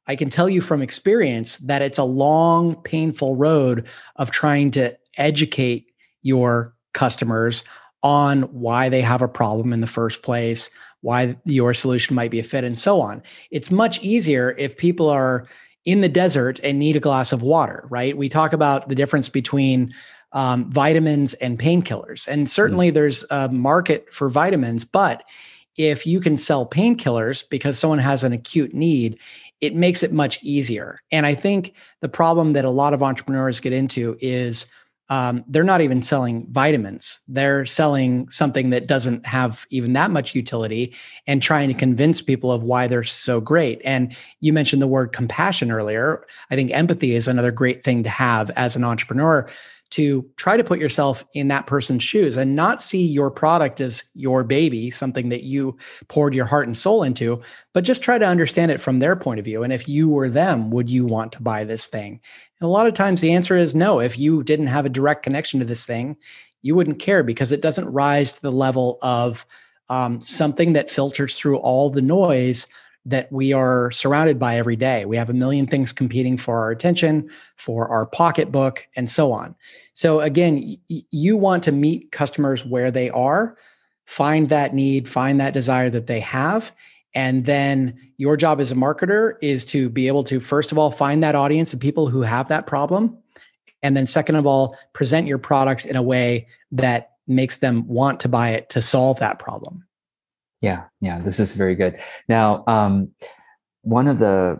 I 0.06 0.16
can 0.16 0.30
tell 0.30 0.48
you 0.48 0.62
from 0.62 0.84
experience 0.84 1.58
that 1.58 1.82
it's 1.82 1.98
a 1.98 2.04
long, 2.04 2.76
painful 2.84 3.36
road 3.36 3.88
of 4.16 4.30
trying 4.30 4.70
to 4.72 4.96
educate 5.18 5.88
your 6.22 6.76
customers 6.94 7.64
on 8.06 8.44
why 8.44 8.88
they 8.88 9.02
have 9.02 9.24
a 9.24 9.28
problem 9.28 9.74
in 9.74 9.82
the 9.82 9.88
first 9.88 10.22
place, 10.22 10.70
why 11.02 11.36
your 11.44 11.74
solution 11.74 12.16
might 12.16 12.30
be 12.30 12.40
a 12.40 12.44
fit, 12.44 12.64
and 12.64 12.78
so 12.78 13.02
on. 13.02 13.24
It's 13.50 13.72
much 13.72 14.00
easier 14.04 14.54
if 14.60 14.78
people 14.78 15.10
are 15.10 15.48
in 15.86 16.02
the 16.02 16.10
desert 16.10 16.60
and 16.64 16.78
need 16.78 16.96
a 16.96 17.00
glass 17.00 17.34
of 17.34 17.42
water, 17.42 17.88
right? 17.90 18.16
We 18.16 18.30
talk 18.30 18.54
about 18.54 18.90
the 18.90 18.96
difference 18.96 19.28
between 19.28 19.92
um, 20.34 20.70
vitamins 20.70 21.34
and 21.36 21.58
painkillers. 21.58 22.28
And 22.28 22.48
certainly 22.48 22.92
mm. 22.92 22.94
there's 22.94 23.26
a 23.32 23.50
market 23.50 24.14
for 24.14 24.30
vitamins, 24.30 24.86
but 24.86 25.24
if 25.76 26.06
you 26.06 26.20
can 26.20 26.38
sell 26.38 26.64
painkillers 26.64 27.44
because 27.50 27.80
someone 27.80 28.00
has 28.00 28.24
an 28.24 28.34
acute 28.34 28.74
need, 28.76 29.18
it 29.62 29.76
makes 29.76 30.04
it 30.04 30.12
much 30.12 30.44
easier. 30.44 31.02
And 31.12 31.26
I 31.26 31.34
think 31.34 31.74
the 32.02 32.10
problem 32.10 32.54
that 32.54 32.66
a 32.66 32.70
lot 32.70 32.94
of 32.94 33.02
entrepreneurs 33.02 33.60
get 33.60 33.74
into 33.74 34.16
is 34.22 34.68
um, 35.10 35.44
they're 35.48 35.64
not 35.64 35.82
even 35.82 36.02
selling 36.02 36.48
vitamins. 36.50 37.20
They're 37.28 37.66
selling 37.66 38.28
something 38.30 38.72
that 38.72 38.88
doesn't 38.88 39.26
have 39.26 39.66
even 39.70 39.94
that 39.94 40.10
much 40.12 40.34
utility 40.34 40.96
and 41.28 41.42
trying 41.42 41.68
to 41.68 41.76
convince 41.76 42.22
people 42.22 42.52
of 42.52 42.64
why 42.64 42.88
they're 42.88 43.04
so 43.04 43.40
great. 43.40 43.82
And 43.86 44.16
you 44.40 44.52
mentioned 44.52 44.82
the 44.82 44.88
word 44.88 45.14
compassion 45.14 45.72
earlier. 45.72 46.26
I 46.50 46.56
think 46.56 46.72
empathy 46.72 47.14
is 47.14 47.28
another 47.28 47.52
great 47.52 47.84
thing 47.84 48.04
to 48.04 48.10
have 48.10 48.50
as 48.52 48.76
an 48.76 48.84
entrepreneur 48.84 49.48
to 49.96 50.30
try 50.36 50.58
to 50.58 50.64
put 50.64 50.78
yourself 50.78 51.24
in 51.34 51.48
that 51.48 51.68
person's 51.68 52.04
shoes 52.04 52.36
and 52.36 52.54
not 52.54 52.84
see 52.84 53.06
your 53.06 53.32
product 53.32 53.80
as 53.80 54.04
your 54.14 54.44
baby, 54.44 54.92
something 54.92 55.30
that 55.30 55.44
you 55.44 55.78
poured 56.10 56.36
your 56.36 56.44
heart 56.44 56.68
and 56.68 56.78
soul 56.78 57.02
into, 57.02 57.42
but 57.72 57.86
just 57.86 58.02
try 58.02 58.18
to 58.18 58.28
understand 58.28 58.72
it 58.72 58.82
from 58.82 59.00
their 59.00 59.16
point 59.16 59.40
of 59.40 59.46
view. 59.46 59.64
And 59.64 59.72
if 59.72 59.88
you 59.88 60.10
were 60.10 60.28
them, 60.28 60.70
would 60.72 60.90
you 60.90 61.06
want 61.06 61.32
to 61.32 61.42
buy 61.42 61.64
this 61.64 61.88
thing? 61.88 62.20
And 62.60 62.68
a 62.68 62.70
lot 62.70 62.88
of 62.88 62.94
times 62.94 63.22
the 63.22 63.32
answer 63.32 63.56
is 63.56 63.74
no. 63.74 64.02
If 64.02 64.20
you 64.20 64.44
didn't 64.44 64.68
have 64.68 64.86
a 64.86 64.90
direct 64.90 65.24
connection 65.24 65.62
to 65.62 65.66
this 65.66 65.86
thing, 65.86 66.18
you 66.62 66.76
wouldn't 66.76 67.00
care 67.00 67.24
because 67.24 67.54
it 67.54 67.62
doesn't 67.62 67.88
rise 67.88 68.34
to 68.34 68.42
the 68.42 68.52
level 68.52 69.00
of 69.02 69.46
um, 69.88 70.22
something 70.22 70.74
that 70.74 70.92
filters 70.92 71.38
through 71.38 71.60
all 71.60 71.90
the 71.90 72.02
noise 72.02 72.68
that 73.06 73.32
we 73.32 73.54
are 73.54 73.92
surrounded 73.92 74.40
by 74.40 74.58
every 74.58 74.76
day. 74.76 75.06
We 75.06 75.18
have 75.18 75.30
a 75.30 75.34
million 75.34 75.68
things 75.68 75.92
competing 75.92 76.38
for 76.38 76.58
our 76.58 76.72
attention, 76.72 77.30
for 77.56 77.88
our 77.88 78.06
pocketbook, 78.06 78.88
and 78.96 79.10
so 79.10 79.32
on. 79.32 79.56
So, 79.94 80.22
again, 80.22 80.78
y- 80.90 81.04
you 81.12 81.38
want 81.38 81.64
to 81.64 81.72
meet 81.72 82.12
customers 82.12 82.66
where 82.66 82.90
they 82.90 83.10
are, 83.12 83.58
find 84.06 84.50
that 84.50 84.74
need, 84.74 85.08
find 85.08 85.40
that 85.40 85.54
desire 85.54 85.90
that 85.92 86.08
they 86.08 86.20
have. 86.22 86.74
And 87.14 87.46
then 87.46 87.98
your 88.18 88.36
job 88.36 88.60
as 88.60 88.72
a 88.72 88.76
marketer 88.76 89.36
is 89.42 89.66
to 89.68 89.90
be 89.90 90.08
able 90.08 90.24
to, 90.26 90.40
first 90.40 90.72
of 90.72 90.78
all, 90.78 90.92
find 90.92 91.24
that 91.24 91.36
audience 91.36 91.74
of 91.74 91.80
people 91.80 92.10
who 92.10 92.24
have 92.24 92.50
that 92.50 92.68
problem. 92.68 93.18
And 93.84 93.96
then, 93.96 94.08
second 94.08 94.36
of 94.36 94.48
all, 94.48 94.76
present 94.94 95.28
your 95.28 95.38
products 95.38 95.86
in 95.86 95.96
a 95.96 96.02
way 96.02 96.48
that 96.72 97.12
makes 97.28 97.60
them 97.60 97.88
want 97.88 98.20
to 98.22 98.30
buy 98.30 98.50
it 98.50 98.70
to 98.70 98.82
solve 98.82 99.20
that 99.20 99.38
problem. 99.38 99.86
Yeah, 100.62 100.84
yeah, 101.02 101.20
this 101.20 101.40
is 101.40 101.54
very 101.54 101.76
good. 101.76 102.00
Now, 102.28 102.64
um, 102.68 103.12
one 103.82 104.08
of 104.08 104.20
the 104.20 104.60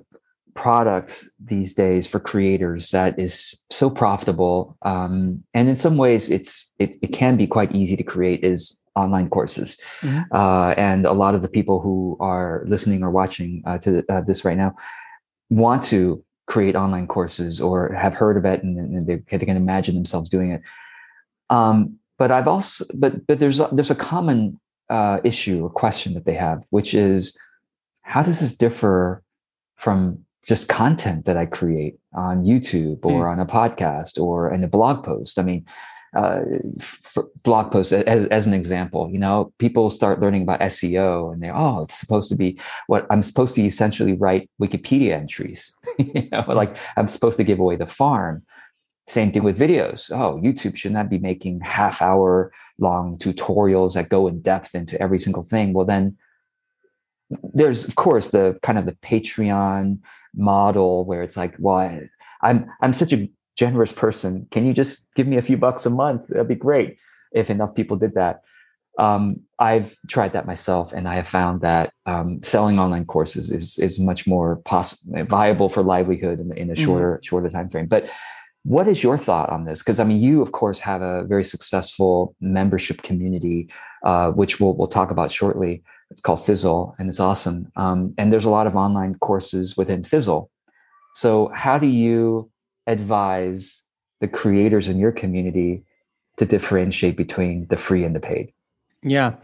products 0.54 1.30
these 1.44 1.74
days 1.74 2.08
for 2.08 2.20
creators 2.20 2.92
that 2.92 3.18
is 3.20 3.62
so 3.70 3.90
profitable, 3.90 4.78
um, 4.84 5.44
and 5.54 5.68
in 5.68 5.76
some 5.76 5.98
ways, 5.98 6.30
it's 6.30 6.72
it, 6.80 6.98
it 7.02 7.08
can 7.08 7.38
be 7.38 7.48
quite 7.48 7.74
easy 7.74 7.96
to 7.96 8.04
create 8.04 8.44
is 8.44 8.80
online 8.96 9.30
courses. 9.30 9.78
Mm-hmm. 10.02 10.36
Uh, 10.36 10.72
and 10.72 11.06
a 11.06 11.12
lot 11.12 11.36
of 11.36 11.42
the 11.42 11.50
people 11.50 11.82
who 11.82 12.18
are 12.20 12.64
listening 12.66 13.04
or 13.04 13.12
watching 13.12 13.62
uh, 13.66 13.78
to 13.80 14.04
uh, 14.10 14.22
this 14.22 14.46
right 14.46 14.58
now 14.58 14.76
want 15.50 15.84
to 15.84 16.24
create 16.48 16.76
online 16.76 17.08
courses 17.08 17.60
or 17.60 17.92
have 17.94 18.14
heard 18.14 18.38
of 18.38 18.46
it 18.46 18.64
and, 18.64 18.78
and 18.78 19.08
they, 19.08 19.16
they, 19.16 19.46
can 19.46 19.58
imagine 19.58 19.96
themselves 19.96 20.30
doing 20.30 20.52
it. 20.52 20.62
Um, 21.50 21.98
but 22.18 22.32
I've 22.32 22.48
also, 22.48 22.86
but 22.94 23.28
but 23.28 23.40
there's 23.40 23.60
a, 23.60 23.70
there's 23.72 23.92
a 23.92 23.96
common 23.96 24.60
uh, 24.90 25.20
issue 25.24 25.64
or 25.64 25.70
question 25.70 26.14
that 26.14 26.26
they 26.26 26.36
have, 26.36 26.64
which 26.70 26.94
is 26.94 27.38
how 28.02 28.22
does 28.22 28.40
this 28.40 28.56
differ 28.56 29.24
from 29.78 30.20
just 30.46 30.68
content 30.68 31.26
that 31.26 31.38
I 31.38 31.46
create 31.46 31.98
on 32.14 32.44
YouTube 32.44 33.04
or 33.04 33.26
mm. 33.26 33.32
on 33.32 33.40
a 33.40 33.46
podcast 33.46 34.20
or 34.20 34.54
in 34.54 34.64
a 34.64 34.68
blog 34.68 35.04
post? 35.04 35.40
I 35.40 35.42
mean, 35.42 35.66
uh, 36.16 36.42
blog 37.44 37.72
posts 37.72 37.92
as, 37.92 38.28
as, 38.28 38.48
an 38.48 38.54
example, 38.54 39.10
you 39.12 39.20
know, 39.20 39.52
people 39.60 39.90
start 39.90 40.22
learning 40.22 40.44
about 40.44 40.62
SEO 40.62 41.34
and 41.34 41.44
they, 41.44 41.52
oh, 41.52 41.84
it's 41.84 42.00
supposed 42.00 42.30
to 42.30 42.36
be 42.36 42.58
what 42.88 43.06
I'm 43.10 43.22
supposed 43.22 43.54
to 43.56 43.62
essentially 43.64 44.14
write 44.14 44.50
Wikipedia 44.62 45.12
entries, 45.12 45.76
you 46.00 46.30
know, 46.32 46.46
like 46.48 46.78
I'm 46.96 47.10
supposed 47.10 47.36
to 47.38 47.44
give 47.44 47.60
away 47.60 47.76
the 47.76 47.86
farm. 47.86 48.44
Same 49.08 49.32
thing 49.32 49.44
with 49.44 49.60
videos. 49.60 50.12
Oh, 50.12 50.40
YouTube 50.42 50.76
should 50.76 50.92
not 50.92 51.10
be 51.10 51.20
making 51.20 51.60
half 51.62 52.02
hour 52.02 52.52
long 52.80 53.18
tutorials 53.20 53.94
that 53.94 54.10
go 54.10 54.28
in 54.28 54.42
depth 54.42 54.74
into 54.74 55.00
every 55.00 55.20
single 55.20 55.44
thing. 55.44 55.74
Well, 55.74 55.86
then 55.86 56.18
there's 57.54 57.88
of 57.88 57.96
course 57.96 58.30
the 58.30 58.58
kind 58.64 58.78
of 58.78 58.86
the 58.86 58.94
Patreon 58.94 60.00
model 60.36 61.06
where 61.06 61.22
it's 61.22 61.38
like, 61.38 61.56
well, 61.60 61.76
I, 61.76 62.10
I'm 62.42 62.70
I'm 62.82 62.94
such 62.94 63.14
a 63.14 63.30
generous 63.56 63.92
person. 63.92 64.48
Can 64.52 64.66
you 64.66 64.74
just 64.74 65.08
give 65.16 65.28
me 65.28 65.38
a 65.38 65.42
few 65.42 65.58
bucks 65.58 65.86
a 65.86 65.90
month? 65.90 66.28
That'd 66.28 66.48
be 66.48 66.56
great 66.56 66.98
if 67.32 67.50
enough 67.50 67.76
people 67.76 67.98
did 67.98 68.16
that. 68.16 68.42
Um, 68.98 69.42
I've 69.60 69.96
tried 70.08 70.34
that 70.34 70.48
myself, 70.48 70.94
and 70.94 71.08
I 71.08 71.16
have 71.16 71.28
found 71.28 71.62
that 71.62 71.92
um, 72.06 72.42
selling 72.42 72.80
online 72.80 73.06
courses 73.06 73.52
is 73.52 73.78
is 73.78 74.00
much 74.00 74.26
more 74.26 74.58
poss- 74.66 75.04
viable 75.06 75.70
for 75.70 75.84
livelihood 75.84 76.40
in, 76.40 76.58
in 76.58 76.72
a 76.72 76.76
shorter 76.76 77.16
mm-hmm. 77.16 77.24
shorter 77.24 77.50
time 77.50 77.70
frame. 77.70 77.88
But 77.88 78.10
what 78.66 78.88
is 78.88 79.04
your 79.04 79.18
thought 79.18 79.50
on 79.52 79.66
this? 79.66 79.80
Because 79.80 80.00
I 80.00 80.04
mean, 80.04 80.20
you 80.20 80.42
of 80.42 80.52
course 80.52 80.80
have 80.80 81.02
a 81.02 81.24
very 81.24 81.44
successful 81.44 82.36
membership 82.42 83.04
community, 83.04 83.70
uh, 84.04 84.32
which 84.32 84.60
we'll 84.60 84.76
we'll 84.76 84.88
talk 84.88 85.12
about 85.12 85.32
shortly. 85.32 85.84
It's 86.10 86.20
called 86.20 86.44
Fizzle, 86.44 86.96
and 86.98 87.08
it's 87.08 87.20
awesome. 87.20 87.72
Um, 87.76 88.14
and 88.18 88.34
there's 88.34 88.46
a 88.46 88.50
lot 88.50 88.68
of 88.68 88.76
online 88.76 89.16
courses 89.16 89.78
within 89.78 90.04
Fizzle. 90.04 90.50
So, 91.14 91.50
how 91.50 91.78
do 91.78 91.86
you 91.86 92.50
advise 92.88 93.84
the 94.20 94.28
creators 94.28 94.88
in 94.90 94.98
your 94.98 95.12
community 95.12 95.84
to 96.38 96.46
differentiate 96.46 97.16
between 97.16 97.68
the 97.68 97.78
free 97.78 98.04
and 98.04 98.16
the 98.16 98.20
paid? 98.20 98.52
Yeah, 99.04 99.36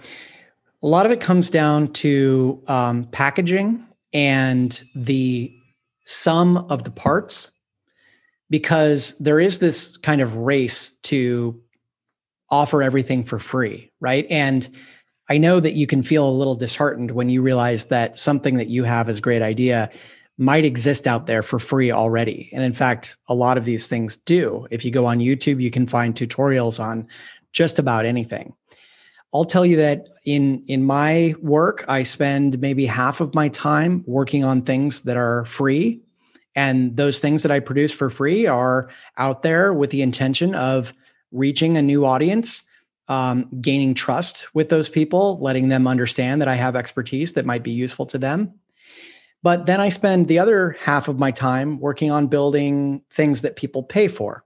a 0.81 0.87
lot 0.87 1.05
of 1.05 1.11
it 1.11 1.21
comes 1.21 1.51
down 1.51 1.93
to 1.93 2.63
um, 2.67 3.05
packaging 3.05 3.85
and 4.13 4.81
the 4.95 5.55
sum 6.05 6.57
of 6.57 6.83
the 6.83 6.91
parts 6.91 7.51
because 8.51 9.17
there 9.17 9.39
is 9.39 9.57
this 9.59 9.97
kind 9.97 10.21
of 10.21 10.35
race 10.35 10.91
to 11.03 11.59
offer 12.51 12.83
everything 12.83 13.23
for 13.23 13.39
free, 13.39 13.91
right? 14.01 14.27
And 14.29 14.67
I 15.29 15.37
know 15.37 15.61
that 15.61 15.73
you 15.73 15.87
can 15.87 16.03
feel 16.03 16.27
a 16.27 16.29
little 16.29 16.55
disheartened 16.55 17.11
when 17.11 17.29
you 17.29 17.41
realize 17.41 17.85
that 17.85 18.17
something 18.17 18.57
that 18.57 18.67
you 18.67 18.83
have 18.83 19.07
as 19.07 19.21
great 19.21 19.41
idea 19.41 19.89
might 20.37 20.65
exist 20.65 21.07
out 21.07 21.27
there 21.27 21.41
for 21.41 21.59
free 21.59 21.91
already. 21.91 22.49
And 22.51 22.61
in 22.61 22.73
fact, 22.73 23.15
a 23.29 23.33
lot 23.33 23.57
of 23.57 23.63
these 23.63 23.87
things 23.87 24.17
do. 24.17 24.67
If 24.69 24.83
you 24.83 24.91
go 24.91 25.05
on 25.05 25.19
YouTube, 25.19 25.61
you 25.61 25.71
can 25.71 25.87
find 25.87 26.13
tutorials 26.13 26.79
on 26.79 27.07
just 27.53 27.79
about 27.79 28.05
anything. 28.05 28.53
I'll 29.33 29.45
tell 29.45 29.65
you 29.65 29.77
that 29.77 30.07
in 30.25 30.65
in 30.67 30.83
my 30.83 31.35
work, 31.41 31.85
I 31.87 32.03
spend 32.03 32.59
maybe 32.59 32.85
half 32.85 33.21
of 33.21 33.33
my 33.33 33.47
time 33.47 34.03
working 34.05 34.43
on 34.43 34.61
things 34.61 35.03
that 35.03 35.15
are 35.15 35.45
free 35.45 36.01
and 36.55 36.97
those 36.97 37.19
things 37.19 37.43
that 37.43 37.51
I 37.51 37.59
produce 37.59 37.93
for 37.93 38.09
free 38.09 38.45
are 38.47 38.89
out 39.17 39.41
there 39.43 39.73
with 39.73 39.89
the 39.89 40.01
intention 40.01 40.53
of 40.55 40.93
reaching 41.31 41.77
a 41.77 41.81
new 41.81 42.05
audience, 42.05 42.63
um, 43.07 43.47
gaining 43.61 43.93
trust 43.93 44.53
with 44.53 44.69
those 44.69 44.89
people, 44.89 45.39
letting 45.39 45.69
them 45.69 45.87
understand 45.87 46.41
that 46.41 46.47
I 46.47 46.55
have 46.55 46.75
expertise 46.75 47.33
that 47.33 47.45
might 47.45 47.63
be 47.63 47.71
useful 47.71 48.05
to 48.07 48.17
them. 48.17 48.53
But 49.43 49.65
then 49.65 49.81
I 49.81 49.89
spend 49.89 50.27
the 50.27 50.39
other 50.39 50.71
half 50.81 51.07
of 51.07 51.17
my 51.17 51.31
time 51.31 51.79
working 51.79 52.11
on 52.11 52.27
building 52.27 53.01
things 53.09 53.41
that 53.41 53.55
people 53.55 53.81
pay 53.81 54.07
for. 54.07 54.43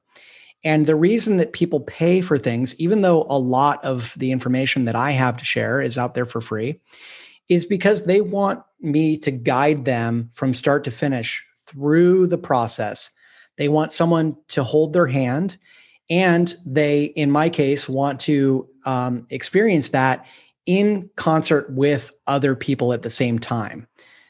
And 0.64 0.88
the 0.88 0.96
reason 0.96 1.38
that 1.38 1.54
people 1.54 1.82
pay 1.82 2.22
for 2.22 2.38
things, 2.38 2.80
even 2.80 3.02
though 3.02 3.24
a 3.30 3.38
lot 3.38 3.84
of 3.84 4.16
the 4.18 4.32
information 4.32 4.86
that 4.86 4.96
I 4.96 5.12
have 5.12 5.38
to 5.38 5.46
share 5.46 5.82
is 5.82 5.98
out 5.98 6.16
there 6.16 6.26
for 6.26 6.42
free, 6.42 6.80
is 7.50 7.66
because 7.66 8.06
they 8.06 8.22
want 8.22 8.64
me 8.80 9.18
to 9.20 9.32
guide 9.32 9.86
them 9.86 10.32
from 10.34 10.54
start 10.54 10.86
to 10.86 10.92
finish 10.92 11.45
through 11.68 12.28
the 12.28 12.38
process. 12.38 13.12
They 13.58 13.70
want 13.70 13.92
someone 13.92 14.36
to 14.50 14.64
hold 14.64 14.94
their 14.94 15.08
hand. 15.08 15.58
And 16.10 16.54
they, 16.66 17.06
in 17.06 17.32
my 17.32 17.50
case, 17.50 17.90
want 17.90 18.20
to 18.22 18.68
um, 18.86 19.26
experience 19.30 19.90
that 19.90 20.26
in 20.66 21.10
concert 21.16 21.72
with 21.72 22.12
other 22.28 22.56
people 22.56 22.94
at 22.94 23.02
the 23.02 23.10
same 23.10 23.40
time. 23.40 23.88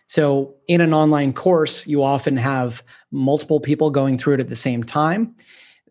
So, 0.07 0.55
in 0.67 0.81
an 0.81 0.93
online 0.93 1.33
course, 1.33 1.87
you 1.87 2.03
often 2.03 2.37
have 2.37 2.83
multiple 3.11 3.59
people 3.59 3.89
going 3.89 4.17
through 4.17 4.35
it 4.35 4.39
at 4.39 4.49
the 4.49 4.55
same 4.55 4.83
time. 4.83 5.35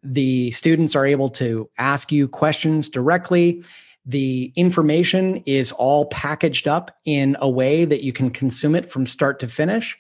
The 0.03 0.51
students 0.53 0.95
are 0.95 1.07
able 1.07 1.29
to 1.31 1.69
ask 1.79 2.13
you 2.13 2.29
questions 2.29 2.89
directly. 2.89 3.65
The 4.07 4.53
information 4.55 5.43
is 5.47 5.73
all 5.73 6.07
packaged 6.07 6.69
up 6.69 6.97
in 7.05 7.37
a 7.41 7.49
way 7.49 7.85
that 7.87 8.05
you 8.05 8.13
can 8.13 8.31
consume 8.31 8.75
it 8.75 8.89
from 8.89 9.07
start 9.07 9.41
to 9.41 9.49
finish 9.49 9.99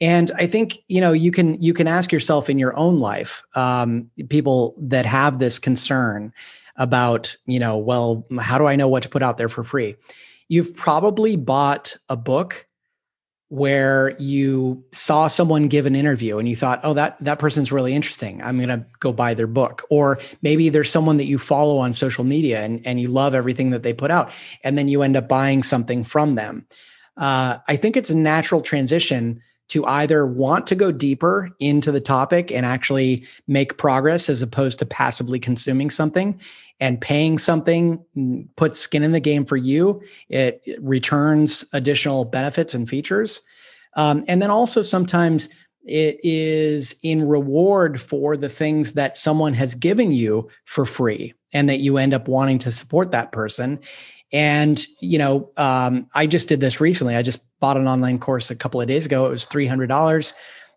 and 0.00 0.30
i 0.36 0.46
think 0.46 0.78
you 0.88 1.00
know 1.00 1.12
you 1.12 1.30
can 1.30 1.60
you 1.60 1.74
can 1.74 1.86
ask 1.86 2.12
yourself 2.12 2.48
in 2.50 2.58
your 2.58 2.76
own 2.76 2.98
life 3.00 3.42
um, 3.54 4.10
people 4.28 4.74
that 4.80 5.06
have 5.06 5.38
this 5.38 5.58
concern 5.58 6.32
about 6.76 7.36
you 7.46 7.58
know 7.58 7.78
well 7.78 8.26
how 8.40 8.58
do 8.58 8.66
i 8.66 8.76
know 8.76 8.88
what 8.88 9.02
to 9.02 9.08
put 9.08 9.22
out 9.22 9.36
there 9.36 9.48
for 9.48 9.64
free 9.64 9.96
you've 10.48 10.74
probably 10.74 11.36
bought 11.36 11.96
a 12.08 12.16
book 12.16 12.66
where 13.50 14.14
you 14.20 14.84
saw 14.92 15.26
someone 15.26 15.66
give 15.66 15.84
an 15.84 15.96
interview 15.96 16.38
and 16.38 16.48
you 16.48 16.54
thought, 16.54 16.78
oh, 16.84 16.94
that 16.94 17.18
that 17.18 17.40
person's 17.40 17.72
really 17.72 17.92
interesting. 17.92 18.40
I'm 18.42 18.60
gonna 18.60 18.86
go 19.00 19.12
buy 19.12 19.34
their 19.34 19.48
book. 19.48 19.82
Or 19.90 20.20
maybe 20.40 20.68
there's 20.68 20.90
someone 20.90 21.16
that 21.16 21.24
you 21.24 21.36
follow 21.36 21.78
on 21.78 21.92
social 21.92 22.22
media 22.22 22.62
and, 22.62 22.80
and 22.86 23.00
you 23.00 23.08
love 23.08 23.34
everything 23.34 23.70
that 23.70 23.82
they 23.82 23.92
put 23.92 24.12
out, 24.12 24.32
and 24.62 24.78
then 24.78 24.86
you 24.86 25.02
end 25.02 25.16
up 25.16 25.28
buying 25.28 25.64
something 25.64 26.04
from 26.04 26.36
them. 26.36 26.64
Uh, 27.16 27.58
I 27.66 27.74
think 27.74 27.96
it's 27.96 28.10
a 28.10 28.16
natural 28.16 28.60
transition 28.60 29.42
to 29.70 29.86
either 29.86 30.26
want 30.26 30.66
to 30.66 30.74
go 30.74 30.92
deeper 30.92 31.50
into 31.60 31.92
the 31.92 32.00
topic 32.00 32.50
and 32.50 32.66
actually 32.66 33.24
make 33.46 33.78
progress 33.78 34.28
as 34.28 34.42
opposed 34.42 34.78
to 34.80 34.86
passively 34.86 35.38
consuming 35.38 35.90
something 35.90 36.40
and 36.80 37.00
paying 37.00 37.38
something 37.38 38.04
mm, 38.16 38.48
puts 38.56 38.80
skin 38.80 39.02
in 39.02 39.12
the 39.12 39.20
game 39.20 39.44
for 39.44 39.56
you. 39.56 40.02
It, 40.28 40.60
it 40.64 40.82
returns 40.82 41.64
additional 41.72 42.24
benefits 42.24 42.74
and 42.74 42.88
features. 42.88 43.42
Um, 43.96 44.24
and 44.26 44.42
then 44.42 44.50
also 44.50 44.82
sometimes 44.82 45.48
it 45.84 46.18
is 46.22 46.96
in 47.02 47.26
reward 47.26 48.00
for 48.00 48.36
the 48.36 48.48
things 48.48 48.92
that 48.92 49.16
someone 49.16 49.54
has 49.54 49.74
given 49.74 50.10
you 50.10 50.48
for 50.64 50.84
free 50.84 51.34
and 51.52 51.68
that 51.68 51.80
you 51.80 51.96
end 51.96 52.12
up 52.12 52.28
wanting 52.28 52.58
to 52.58 52.70
support 52.70 53.12
that 53.12 53.32
person. 53.32 53.78
And, 54.32 54.84
you 55.00 55.18
know, 55.18 55.50
um, 55.56 56.06
I 56.14 56.26
just 56.26 56.48
did 56.48 56.60
this 56.60 56.80
recently. 56.80 57.16
I 57.16 57.22
just 57.22 57.42
bought 57.60 57.76
an 57.76 57.88
online 57.88 58.18
course 58.18 58.50
a 58.50 58.56
couple 58.56 58.80
of 58.80 58.88
days 58.88 59.06
ago. 59.06 59.26
It 59.26 59.30
was 59.30 59.46
$300 59.46 60.32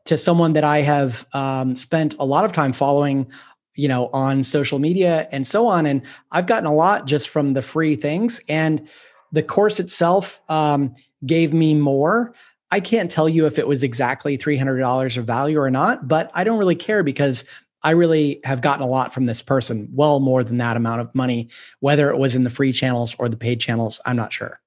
to 0.06 0.18
someone 0.18 0.54
that 0.54 0.63
I 0.63 0.80
have 0.80 1.26
um, 1.34 1.76
spent 1.76 2.16
a 2.20 2.26
lot 2.26 2.46
of 2.46 2.52
time 2.52 2.74
following 2.74 3.32
you 3.76 3.88
know, 3.88 4.08
on 4.13 4.44
social 4.44 4.80
media 4.80 5.28
and 5.32 5.48
so 5.48 5.68
on. 5.68 5.86
And 5.86 6.04
I've 6.32 6.46
gotten 6.46 6.68
a 6.68 6.74
lot 6.74 7.08
just 7.08 7.30
from 7.30 7.54
the 7.54 7.62
free 7.62 7.96
things. 7.96 8.42
And 8.48 8.88
the 9.32 9.44
course 9.44 9.80
itself 9.80 10.42
um, 10.50 10.94
gave 11.26 11.54
me 11.54 11.74
more. 11.74 12.34
I 12.72 12.80
can't 12.80 13.10
tell 13.10 13.30
you 13.30 13.46
if 13.46 13.58
it 13.58 13.68
was 13.68 13.84
exactly 13.84 14.38
$300 14.38 15.18
of 15.18 15.26
value 15.26 15.60
or 15.60 15.70
not, 15.70 16.08
but 16.08 16.32
I 16.34 16.44
don't 16.44 16.58
really 16.58 16.76
care 16.76 17.04
because 17.04 17.46
I 17.84 17.91
really 17.91 18.39
have 18.43 18.62
gotten 18.62 18.84
a 18.84 18.88
lot 18.88 19.13
from 19.13 19.26
this 19.26 19.41
person, 19.41 19.89
well 19.91 20.19
more 20.19 20.43
than 20.43 20.58
that 20.58 20.78
amount 20.78 21.02
of 21.02 21.13
money, 21.13 21.50
whether 21.80 22.10
it 22.10 22.17
was 22.17 22.36
in 22.36 22.43
the 22.43 22.50
free 22.50 22.72
channels 22.72 23.15
or 23.19 23.28
the 23.30 23.38
paid 23.38 23.60
channels. 23.60 24.00
I'm 24.06 24.15
not 24.15 24.32
sure. 24.32 24.60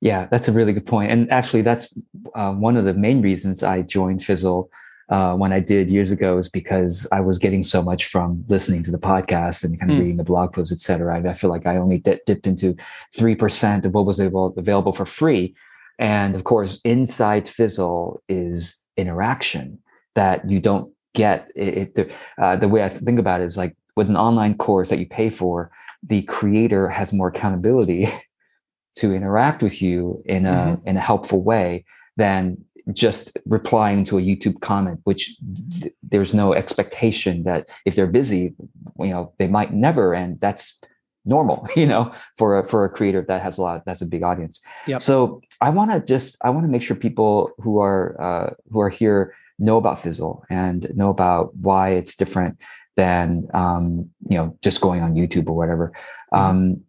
Yeah, 0.00 0.28
that's 0.30 0.48
a 0.48 0.52
really 0.52 0.72
good 0.72 0.86
point. 0.86 1.10
And 1.10 1.30
actually, 1.30 1.62
that's 1.62 1.92
uh, 2.34 2.52
one 2.52 2.76
of 2.76 2.84
the 2.84 2.94
main 2.94 3.20
reasons 3.20 3.62
I 3.62 3.82
joined 3.82 4.22
Fizzle 4.22 4.70
uh, 5.08 5.34
when 5.34 5.52
I 5.52 5.60
did 5.60 5.90
years 5.90 6.10
ago 6.10 6.38
is 6.38 6.48
because 6.48 7.06
I 7.10 7.20
was 7.20 7.38
getting 7.38 7.64
so 7.64 7.82
much 7.82 8.06
from 8.06 8.44
listening 8.48 8.82
to 8.84 8.90
the 8.90 8.98
podcast 8.98 9.64
and 9.64 9.78
kind 9.78 9.90
of 9.90 9.96
mm. 9.96 10.00
reading 10.00 10.16
the 10.18 10.24
blog 10.24 10.52
posts, 10.52 10.72
et 10.72 10.78
cetera. 10.78 11.18
I, 11.18 11.30
I 11.30 11.32
feel 11.32 11.50
like 11.50 11.66
I 11.66 11.76
only 11.78 11.98
dip, 11.98 12.24
dipped 12.26 12.46
into 12.46 12.76
3% 13.16 13.86
of 13.86 13.94
what 13.94 14.06
was 14.06 14.20
able, 14.20 14.54
available 14.56 14.92
for 14.92 15.06
free. 15.06 15.54
And 15.98 16.34
of 16.34 16.44
course, 16.44 16.80
inside 16.84 17.48
Fizzle 17.48 18.22
is 18.28 18.78
interaction 18.96 19.78
that 20.14 20.48
you 20.48 20.60
don't 20.60 20.92
get. 21.18 21.50
It, 21.54 21.76
it 21.82 21.94
the, 21.94 22.14
uh, 22.42 22.56
the 22.56 22.68
way 22.68 22.82
I 22.82 22.88
think 22.88 23.18
about 23.18 23.40
it 23.40 23.44
is 23.44 23.56
like 23.56 23.76
with 23.96 24.08
an 24.08 24.16
online 24.16 24.56
course 24.56 24.88
that 24.90 24.98
you 24.98 25.06
pay 25.06 25.30
for, 25.30 25.70
the 26.02 26.22
creator 26.22 26.88
has 26.88 27.12
more 27.12 27.28
accountability 27.28 28.08
to 28.96 29.12
interact 29.12 29.62
with 29.62 29.82
you 29.82 30.22
in 30.24 30.46
a, 30.46 30.50
mm-hmm. 30.50 30.88
in 30.88 30.96
a 30.96 31.00
helpful 31.00 31.42
way 31.42 31.84
than 32.16 32.56
just 32.92 33.36
replying 33.44 34.04
to 34.04 34.18
a 34.18 34.22
YouTube 34.22 34.60
comment, 34.60 35.00
which 35.04 35.36
th- 35.80 35.92
there's 36.02 36.32
no 36.32 36.54
expectation 36.54 37.44
that 37.44 37.68
if 37.84 37.94
they're 37.94 38.06
busy, 38.06 38.54
you 38.98 39.10
know, 39.10 39.32
they 39.38 39.46
might 39.46 39.72
never, 39.72 40.14
and 40.14 40.40
that's 40.40 40.80
normal, 41.24 41.68
you 41.76 41.86
know, 41.86 42.12
for 42.36 42.58
a, 42.58 42.66
for 42.66 42.84
a 42.84 42.88
creator 42.88 43.24
that 43.28 43.42
has 43.42 43.58
a 43.58 43.62
lot, 43.62 43.82
that's 43.84 44.00
a 44.00 44.06
big 44.06 44.22
audience. 44.22 44.60
Yep. 44.86 45.00
So 45.00 45.42
I 45.60 45.70
want 45.70 45.90
to 45.90 46.00
just, 46.00 46.36
I 46.42 46.50
want 46.50 46.64
to 46.64 46.70
make 46.70 46.82
sure 46.82 46.96
people 46.96 47.50
who 47.58 47.80
are 47.80 48.20
uh, 48.20 48.54
who 48.70 48.80
are 48.80 48.90
here 48.90 49.34
know 49.58 49.76
about 49.76 50.02
Fizzle 50.02 50.44
and 50.50 50.90
know 50.94 51.10
about 51.10 51.54
why 51.56 51.90
it's 51.90 52.14
different 52.16 52.58
than 52.96 53.48
um, 53.54 54.10
you 54.28 54.36
know 54.36 54.56
just 54.62 54.80
going 54.80 55.02
on 55.02 55.14
YouTube 55.14 55.48
or 55.48 55.56
whatever. 55.56 55.92
Mm-hmm. 56.32 56.44
Um, 56.44 56.80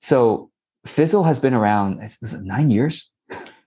so 0.00 0.50
Fizzle 0.86 1.24
has 1.24 1.38
been 1.38 1.54
around 1.54 2.00
was 2.20 2.34
it 2.34 2.42
nine 2.42 2.70
years? 2.70 3.10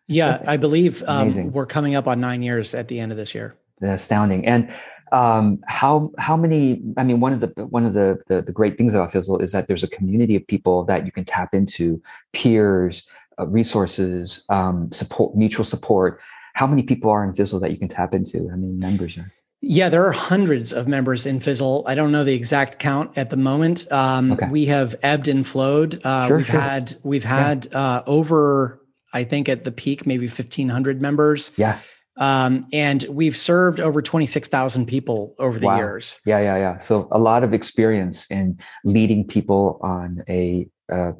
Yeah, 0.07 0.43
I 0.47 0.57
believe 0.57 1.03
um, 1.07 1.51
we're 1.51 1.65
coming 1.65 1.95
up 1.95 2.07
on 2.07 2.19
nine 2.19 2.43
years 2.43 2.75
at 2.75 2.87
the 2.87 2.99
end 2.99 3.11
of 3.11 3.17
this 3.17 3.33
year. 3.33 3.55
Astounding. 3.81 4.45
And 4.45 4.73
um, 5.11 5.63
how 5.67 6.11
how 6.17 6.35
many? 6.35 6.81
I 6.97 7.03
mean, 7.03 7.19
one 7.19 7.33
of 7.33 7.39
the 7.39 7.47
one 7.65 7.85
of 7.85 7.93
the, 7.93 8.19
the, 8.27 8.41
the 8.41 8.51
great 8.51 8.77
things 8.77 8.93
about 8.93 9.11
Fizzle 9.11 9.39
is 9.39 9.51
that 9.51 9.67
there's 9.67 9.83
a 9.83 9.87
community 9.87 10.35
of 10.35 10.45
people 10.47 10.83
that 10.85 11.05
you 11.05 11.11
can 11.11 11.25
tap 11.25 11.53
into, 11.53 12.01
peers, 12.33 13.07
uh, 13.39 13.47
resources, 13.47 14.45
um, 14.49 14.91
support, 14.91 15.35
mutual 15.35 15.65
support. 15.65 16.19
How 16.55 16.67
many 16.67 16.83
people 16.83 17.11
are 17.11 17.23
in 17.23 17.33
Fizzle 17.33 17.59
that 17.59 17.71
you 17.71 17.77
can 17.77 17.87
tap 17.87 18.13
into? 18.13 18.49
How 18.49 18.55
many 18.55 18.73
members 18.73 19.17
are? 19.17 19.31
Yeah, 19.61 19.89
there 19.89 20.05
are 20.05 20.11
hundreds 20.11 20.73
of 20.73 20.87
members 20.87 21.25
in 21.25 21.39
Fizzle. 21.39 21.83
I 21.87 21.95
don't 21.95 22.11
know 22.11 22.23
the 22.23 22.33
exact 22.33 22.79
count 22.79 23.17
at 23.17 23.29
the 23.29 23.37
moment. 23.37 23.91
Um, 23.91 24.33
okay. 24.33 24.47
We 24.49 24.65
have 24.65 24.95
ebbed 25.01 25.27
and 25.27 25.45
flowed. 25.45 26.05
Uh, 26.05 26.27
sure, 26.27 26.37
we've 26.37 26.45
sure. 26.45 26.59
had 26.59 26.97
we've 27.03 27.23
had 27.23 27.67
yeah. 27.71 27.79
uh, 27.79 28.03
over 28.05 28.79
I 29.15 29.23
think 29.23 29.47
at 29.47 29.63
the 29.63 29.71
peak, 29.71 30.05
maybe 30.05 30.27
1,500 30.27 31.01
members. 31.01 31.51
Yeah. 31.55 31.79
Um, 32.17 32.67
and 32.73 33.05
we've 33.09 33.35
served 33.35 33.79
over 33.79 34.01
26,000 34.01 34.85
people 34.85 35.35
over 35.39 35.57
the 35.57 35.67
wow. 35.67 35.77
years. 35.77 36.19
Yeah, 36.25 36.39
yeah, 36.39 36.57
yeah. 36.57 36.77
So 36.79 37.07
a 37.11 37.19
lot 37.19 37.43
of 37.43 37.53
experience 37.53 38.29
in 38.29 38.59
leading 38.83 39.25
people 39.25 39.79
on 39.81 40.23
a 40.29 40.67
uh, 40.91 41.13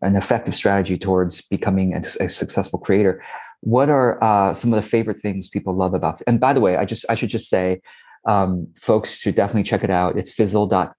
an 0.00 0.14
effective 0.14 0.54
strategy 0.54 0.96
towards 0.96 1.42
becoming 1.42 1.92
a, 1.92 2.02
a 2.20 2.28
successful 2.28 2.78
creator. 2.78 3.20
What 3.60 3.88
are 3.88 4.22
uh, 4.22 4.54
some 4.54 4.72
of 4.72 4.82
the 4.82 4.88
favorite 4.88 5.20
things 5.20 5.48
people 5.48 5.74
love 5.74 5.94
about? 5.94 6.22
And 6.26 6.38
by 6.38 6.52
the 6.52 6.60
way, 6.60 6.76
I 6.76 6.84
just 6.84 7.04
I 7.08 7.14
should 7.14 7.30
just 7.30 7.48
say, 7.48 7.80
um, 8.26 8.68
folks 8.76 9.14
should 9.14 9.34
definitely 9.34 9.64
check 9.64 9.82
it 9.84 9.90
out. 9.90 10.16
It's 10.16 10.32
fizzle.co.co. 10.32 10.90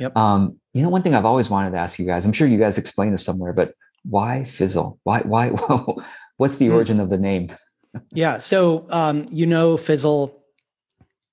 Yep. 0.00 0.16
Um, 0.16 0.58
you 0.72 0.82
know, 0.82 0.88
one 0.88 1.02
thing 1.02 1.14
I've 1.14 1.24
always 1.24 1.48
wanted 1.48 1.70
to 1.70 1.78
ask 1.78 1.98
you 1.98 2.06
guys. 2.06 2.24
I'm 2.24 2.32
sure 2.32 2.48
you 2.48 2.58
guys 2.58 2.78
explain 2.78 3.12
this 3.12 3.24
somewhere, 3.24 3.52
but 3.52 3.74
why 4.04 4.44
fizzle? 4.44 4.98
Why 5.04 5.20
why 5.20 5.50
what's 6.36 6.56
the 6.56 6.66
hmm. 6.66 6.74
origin 6.74 7.00
of 7.00 7.10
the 7.10 7.18
name? 7.18 7.54
yeah, 8.12 8.38
so 8.38 8.86
um, 8.90 9.26
you 9.30 9.46
know 9.46 9.76
fizzle 9.76 10.42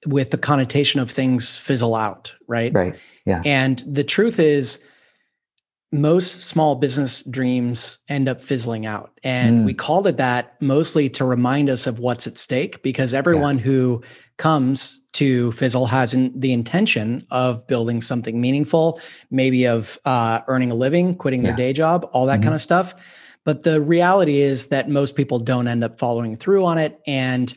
with 0.07 0.31
the 0.31 0.37
connotation 0.37 0.99
of 0.99 1.11
things 1.11 1.57
fizzle 1.57 1.95
out, 1.95 2.33
right? 2.47 2.73
Right. 2.73 2.95
Yeah. 3.25 3.41
And 3.45 3.83
the 3.87 4.03
truth 4.03 4.39
is 4.39 4.83
most 5.91 6.41
small 6.41 6.75
business 6.75 7.21
dreams 7.23 7.97
end 8.07 8.29
up 8.29 8.39
fizzling 8.39 8.85
out. 8.85 9.19
And 9.23 9.61
mm. 9.61 9.65
we 9.65 9.73
called 9.73 10.07
it 10.07 10.17
that 10.17 10.61
mostly 10.61 11.09
to 11.11 11.25
remind 11.25 11.69
us 11.69 11.85
of 11.85 11.99
what's 11.99 12.27
at 12.27 12.37
stake 12.37 12.81
because 12.81 13.13
everyone 13.13 13.57
yeah. 13.57 13.65
who 13.65 14.03
comes 14.37 15.05
to 15.13 15.51
Fizzle 15.51 15.87
has 15.87 16.13
in, 16.13 16.31
the 16.39 16.53
intention 16.53 17.25
of 17.29 17.67
building 17.67 18.01
something 18.01 18.39
meaningful, 18.39 19.01
maybe 19.29 19.65
of 19.65 19.99
uh, 20.05 20.39
earning 20.47 20.71
a 20.71 20.75
living, 20.75 21.13
quitting 21.15 21.43
their 21.43 21.55
day 21.55 21.73
job, 21.73 22.09
all 22.13 22.25
that 22.25 22.35
mm-hmm. 22.35 22.43
kind 22.43 22.55
of 22.55 22.61
stuff. 22.61 22.95
But 23.43 23.63
the 23.63 23.81
reality 23.81 24.39
is 24.39 24.67
that 24.67 24.89
most 24.89 25.15
people 25.15 25.39
don't 25.39 25.67
end 25.67 25.83
up 25.83 25.99
following 25.99 26.37
through 26.37 26.63
on 26.65 26.77
it. 26.77 26.99
And 27.05 27.53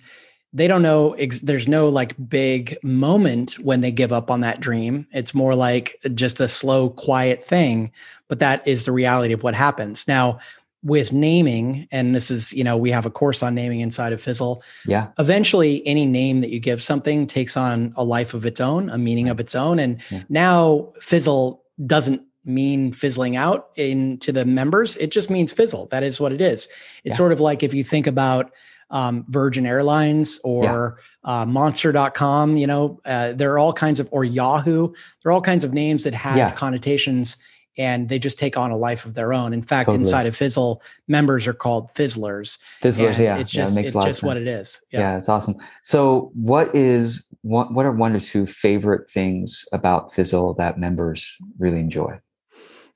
they 0.54 0.68
don't 0.68 0.82
know 0.82 1.12
ex- 1.14 1.40
there's 1.40 1.68
no 1.68 1.88
like 1.88 2.14
big 2.28 2.78
moment 2.82 3.58
when 3.58 3.80
they 3.80 3.90
give 3.90 4.12
up 4.12 4.30
on 4.30 4.40
that 4.40 4.60
dream. 4.60 5.06
It's 5.12 5.34
more 5.34 5.54
like 5.54 6.00
just 6.14 6.40
a 6.40 6.48
slow 6.48 6.90
quiet 6.90 7.44
thing 7.44 7.90
but 8.28 8.38
that 8.38 8.66
is 8.66 8.84
the 8.84 8.92
reality 8.92 9.34
of 9.34 9.42
what 9.42 9.54
happens. 9.54 10.08
Now 10.08 10.38
with 10.82 11.12
naming 11.12 11.88
and 11.90 12.14
this 12.14 12.30
is 12.30 12.52
you 12.52 12.62
know 12.62 12.76
we 12.76 12.90
have 12.90 13.06
a 13.06 13.10
course 13.10 13.42
on 13.42 13.54
naming 13.54 13.80
inside 13.80 14.12
of 14.12 14.20
fizzle. 14.20 14.62
Yeah. 14.86 15.08
Eventually 15.18 15.86
any 15.86 16.06
name 16.06 16.38
that 16.40 16.50
you 16.50 16.60
give 16.60 16.82
something 16.82 17.26
takes 17.26 17.56
on 17.56 17.92
a 17.96 18.04
life 18.04 18.34
of 18.34 18.46
its 18.46 18.60
own 18.60 18.90
a 18.90 18.98
meaning 18.98 19.28
of 19.28 19.40
its 19.40 19.54
own 19.54 19.78
and 19.78 20.00
yeah. 20.10 20.22
now 20.28 20.92
fizzle 21.00 21.62
doesn't 21.86 22.22
mean 22.44 22.92
fizzling 22.92 23.36
out 23.36 23.68
into 23.76 24.30
the 24.30 24.44
members. 24.44 24.96
It 24.96 25.10
just 25.10 25.30
means 25.30 25.52
fizzle. 25.52 25.86
That 25.86 26.02
is 26.02 26.20
what 26.20 26.32
it 26.32 26.40
is. 26.40 26.68
It's 27.04 27.14
yeah. 27.14 27.16
sort 27.16 27.32
of 27.32 27.40
like 27.40 27.62
if 27.62 27.72
you 27.72 27.82
think 27.82 28.06
about 28.06 28.52
um, 28.90 29.24
Virgin 29.28 29.66
Airlines 29.66 30.40
or 30.44 30.98
yeah. 31.24 31.42
uh, 31.42 31.46
Monster.com. 31.46 32.56
You 32.56 32.66
know, 32.66 33.00
uh, 33.04 33.32
there 33.32 33.52
are 33.52 33.58
all 33.58 33.72
kinds 33.72 34.00
of, 34.00 34.08
or 34.12 34.24
Yahoo. 34.24 34.92
There 35.22 35.30
are 35.30 35.32
all 35.32 35.40
kinds 35.40 35.64
of 35.64 35.72
names 35.72 36.04
that 36.04 36.14
have 36.14 36.36
yeah. 36.36 36.50
connotations 36.50 37.36
and 37.76 38.08
they 38.08 38.18
just 38.18 38.38
take 38.38 38.56
on 38.56 38.70
a 38.70 38.76
life 38.76 39.04
of 39.04 39.14
their 39.14 39.32
own. 39.32 39.52
In 39.52 39.62
fact, 39.62 39.88
totally. 39.88 40.02
inside 40.02 40.26
of 40.26 40.36
Fizzle, 40.36 40.82
members 41.08 41.46
are 41.46 41.54
called 41.54 41.92
Fizzlers. 41.94 42.58
Fizzlers, 42.82 43.18
yeah, 43.18 43.36
it's 43.36 43.50
just, 43.50 43.74
yeah, 43.74 43.80
it 43.80 43.86
it's 43.86 43.94
just 43.94 44.22
what 44.22 44.36
it 44.36 44.46
is. 44.46 44.80
Yeah. 44.92 45.00
yeah, 45.00 45.18
it's 45.18 45.28
awesome. 45.28 45.56
So, 45.82 46.30
what 46.34 46.74
is 46.74 47.26
what? 47.42 47.72
What 47.72 47.86
are 47.86 47.92
one 47.92 48.14
or 48.14 48.20
two 48.20 48.46
favorite 48.46 49.10
things 49.10 49.64
about 49.72 50.14
Fizzle 50.14 50.54
that 50.54 50.78
members 50.78 51.36
really 51.58 51.80
enjoy? 51.80 52.20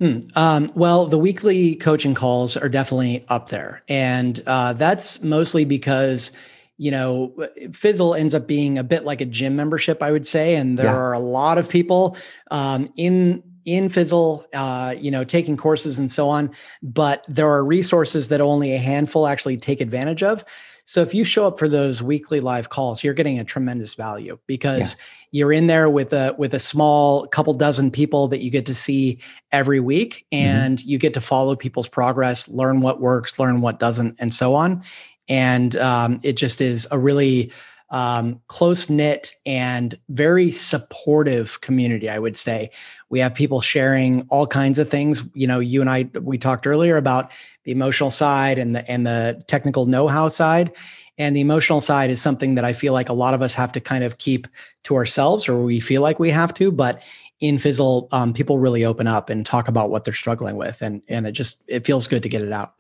Hmm. 0.01 0.21
Um, 0.37 0.71
well, 0.75 1.07
the 1.07 1.19
weekly 1.19 1.75
coaching 1.75 2.15
calls 2.15 2.57
are 2.57 2.69
definitely 2.69 3.25
up 3.29 3.49
there. 3.49 3.83
And 3.89 4.41
uh, 4.47 4.75
that's 4.75 5.23
mostly 5.25 5.65
because, 5.65 6.31
you 6.77 6.93
know, 6.93 7.35
Fizzle 7.73 8.15
ends 8.15 8.33
up 8.33 8.47
being 8.47 8.79
a 8.79 8.85
bit 8.85 9.05
like 9.05 9.21
a 9.21 9.25
gym 9.25 9.57
membership, 9.57 10.01
I 10.01 10.13
would 10.13 10.27
say. 10.27 10.55
And 10.55 10.79
there 10.79 10.87
yeah. 10.87 10.95
are 10.95 11.13
a 11.13 11.19
lot 11.19 11.59
of 11.59 11.69
people 11.69 12.17
um, 12.51 12.93
in 12.97 13.43
in 13.65 13.91
Fizzle, 13.91 14.47
uh, 14.55 14.95
you 14.99 15.11
know, 15.11 15.25
taking 15.25 15.57
courses 15.57 15.99
and 15.99 16.11
so 16.11 16.31
on, 16.31 16.51
but 16.83 17.25
there 17.29 17.51
are 17.51 17.63
resources 17.63 18.29
that 18.29 18.41
only 18.41 18.75
a 18.75 18.79
handful 18.79 19.27
actually 19.27 19.59
take 19.59 19.83
advantage 19.83 20.23
of. 20.23 20.43
So 20.89 21.03
if 21.03 21.13
you 21.13 21.23
show 21.23 21.47
up 21.47 21.59
for 21.59 21.69
those 21.69 22.03
weekly 22.03 22.41
live 22.41 22.71
calls, 22.71 23.05
you're 23.05 23.13
getting 23.13 23.39
a 23.39 23.45
tremendous 23.45 23.95
value 23.95 24.39
because 24.47 24.97
yeah. 24.97 25.05
you're 25.33 25.53
in 25.53 25.67
there 25.67 25.91
with 25.91 26.15
a 26.15 26.35
with 26.39 26.55
a 26.55 26.59
small 26.59 27.27
couple 27.27 27.53
dozen 27.53 27.91
people 27.91 28.29
that 28.29 28.41
you 28.41 28.51
get 28.51 28.65
to 28.65 28.75
see 28.75 29.19
every 29.53 29.81
week 29.81 30.25
mm-hmm. 30.33 30.47
and 30.47 30.79
mm-hmm. 30.79 30.89
you 30.89 30.97
get 30.97 31.13
to 31.13 31.21
follow 31.21 31.55
people's 31.55 31.89
progress, 31.89 32.49
learn 32.49 32.81
what 32.81 33.03
works, 33.03 33.39
learn 33.39 33.61
what 33.61 33.79
doesn't, 33.79 34.17
and 34.19 34.35
so 34.35 34.55
on. 34.55 34.83
And 35.29 35.77
um, 35.77 36.21
it 36.23 36.39
just 36.39 36.63
is 36.63 36.89
a 36.91 36.99
really 36.99 37.53
um, 37.91 38.41
close 38.49 38.91
knit 38.91 39.33
and 39.47 39.99
very 40.09 40.51
supportive 40.51 41.61
community, 41.61 42.09
I 42.11 42.19
would 42.19 42.37
say. 42.37 42.71
We 43.09 43.21
have 43.21 43.35
people 43.35 43.61
sharing 43.61 44.27
all 44.29 44.47
kinds 44.47 44.79
of 44.79 44.91
things. 44.91 45.25
You 45.35 45.47
know, 45.47 45.59
you 45.59 45.81
and 45.81 45.89
I 45.89 46.11
we 46.21 46.39
talked 46.39 46.67
earlier 46.67 46.97
about 46.97 47.31
the 47.65 47.73
emotional 47.73 48.11
side 48.11 48.59
and 48.59 48.77
the 48.77 48.91
and 48.91 49.07
the 49.07 49.43
technical 49.47 49.87
know-how 49.87 50.29
side. 50.29 50.73
And 51.17 51.35
the 51.35 51.41
emotional 51.41 51.81
side 51.81 52.11
is 52.11 52.23
something 52.23 52.55
that 52.55 52.65
I 52.65 52.73
feel 52.73 52.93
like 52.93 53.09
a 53.09 53.15
lot 53.15 53.35
of 53.35 53.43
us 53.43 53.55
have 53.55 53.73
to 53.73 53.81
kind 53.81 54.05
of 54.05 54.19
keep 54.19 54.47
to 54.85 54.95
ourselves, 54.95 55.49
or 55.49 55.59
we 55.63 55.81
feel 55.81 56.01
like 56.01 56.21
we 56.21 56.31
have 56.31 56.55
to. 56.55 56.71
But 56.71 57.03
in 57.41 57.59
Fizzle, 57.59 58.09
um, 58.13 58.33
people 58.33 58.59
really 58.59 58.85
open 58.85 59.07
up 59.07 59.29
and 59.29 59.45
talk 59.45 59.67
about 59.67 59.91
what 59.91 60.05
they're 60.05 60.15
struggling 60.15 60.57
with, 60.57 60.83
and 60.83 61.03
and 61.09 61.27
it 61.27 61.33
just 61.33 61.63
it 61.67 61.85
feels 61.85 62.07
good 62.07 62.23
to 62.23 62.29
get 62.29 62.43
it 62.43 62.53
out. 62.53 62.75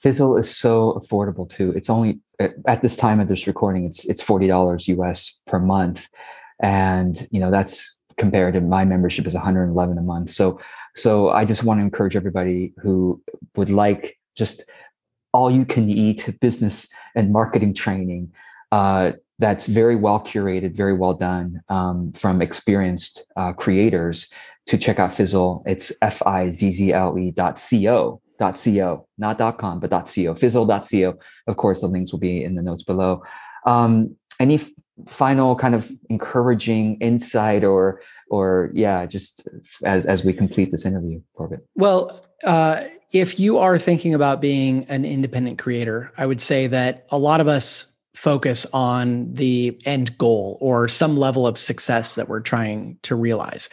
Fizzle 0.00 0.36
is 0.36 0.54
so 0.54 0.94
affordable 0.94 1.48
too. 1.48 1.72
It's 1.72 1.90
only 1.90 2.20
at 2.66 2.82
this 2.82 2.96
time 2.96 3.20
of 3.20 3.28
this 3.28 3.46
recording, 3.46 3.84
it's 3.84 4.04
it's 4.06 4.22
forty 4.22 4.46
dollars 4.46 4.88
US 4.88 5.38
per 5.46 5.58
month, 5.58 6.08
and 6.62 7.28
you 7.30 7.40
know 7.40 7.50
that's 7.50 7.98
compared 8.16 8.54
to 8.54 8.60
my 8.60 8.84
membership 8.84 9.26
is 9.26 9.34
111 9.34 9.98
a 9.98 10.02
month. 10.02 10.30
So 10.30 10.60
so 10.94 11.30
I 11.30 11.44
just 11.44 11.64
want 11.64 11.80
to 11.80 11.84
encourage 11.84 12.16
everybody 12.16 12.72
who 12.78 13.22
would 13.56 13.70
like 13.70 14.18
just 14.36 14.64
all 15.32 15.50
you 15.50 15.64
can 15.64 15.88
eat 15.88 16.28
business 16.40 16.88
and 17.14 17.32
marketing 17.32 17.74
training 17.74 18.32
uh, 18.72 19.12
that's 19.38 19.66
very 19.66 19.96
well 19.96 20.20
curated, 20.20 20.76
very 20.76 20.92
well 20.92 21.14
done 21.14 21.62
um, 21.68 22.12
from 22.12 22.42
experienced 22.42 23.24
uh, 23.36 23.52
creators 23.52 24.30
to 24.66 24.76
check 24.76 24.98
out 24.98 25.14
Fizzle. 25.14 25.62
It's 25.66 25.92
F 26.02 26.22
I 26.26 26.50
Z 26.50 26.70
Z 26.72 26.92
L 26.92 27.18
E 27.18 27.30
dot 27.30 27.58
C 27.58 27.88
O 27.88 28.20
.co, 28.40 29.06
not 29.18 29.58
.com, 29.58 29.80
but 29.80 29.90
.co, 29.90 30.34
fizzle.co. 30.34 31.18
Of 31.46 31.56
course, 31.56 31.80
the 31.80 31.86
links 31.86 32.12
will 32.12 32.18
be 32.18 32.42
in 32.42 32.54
the 32.54 32.62
notes 32.62 32.82
below. 32.82 33.22
Um, 33.66 34.16
any 34.38 34.54
f- 34.54 34.70
final 35.06 35.54
kind 35.56 35.74
of 35.74 35.90
encouraging 36.08 36.96
insight 37.00 37.64
or, 37.64 38.00
or 38.30 38.70
yeah, 38.74 39.06
just 39.06 39.46
as, 39.84 40.06
as 40.06 40.24
we 40.24 40.32
complete 40.32 40.70
this 40.70 40.86
interview, 40.86 41.20
Corbett? 41.34 41.60
Well, 41.74 42.24
uh, 42.44 42.84
if 43.12 43.40
you 43.40 43.58
are 43.58 43.78
thinking 43.78 44.14
about 44.14 44.40
being 44.40 44.84
an 44.84 45.04
independent 45.04 45.58
creator, 45.58 46.12
I 46.16 46.26
would 46.26 46.40
say 46.40 46.66
that 46.68 47.06
a 47.10 47.18
lot 47.18 47.40
of 47.40 47.48
us 47.48 47.92
focus 48.14 48.66
on 48.72 49.32
the 49.32 49.80
end 49.84 50.16
goal 50.18 50.58
or 50.60 50.88
some 50.88 51.16
level 51.16 51.46
of 51.46 51.58
success 51.58 52.14
that 52.14 52.28
we're 52.28 52.40
trying 52.40 52.98
to 53.02 53.14
realize. 53.14 53.68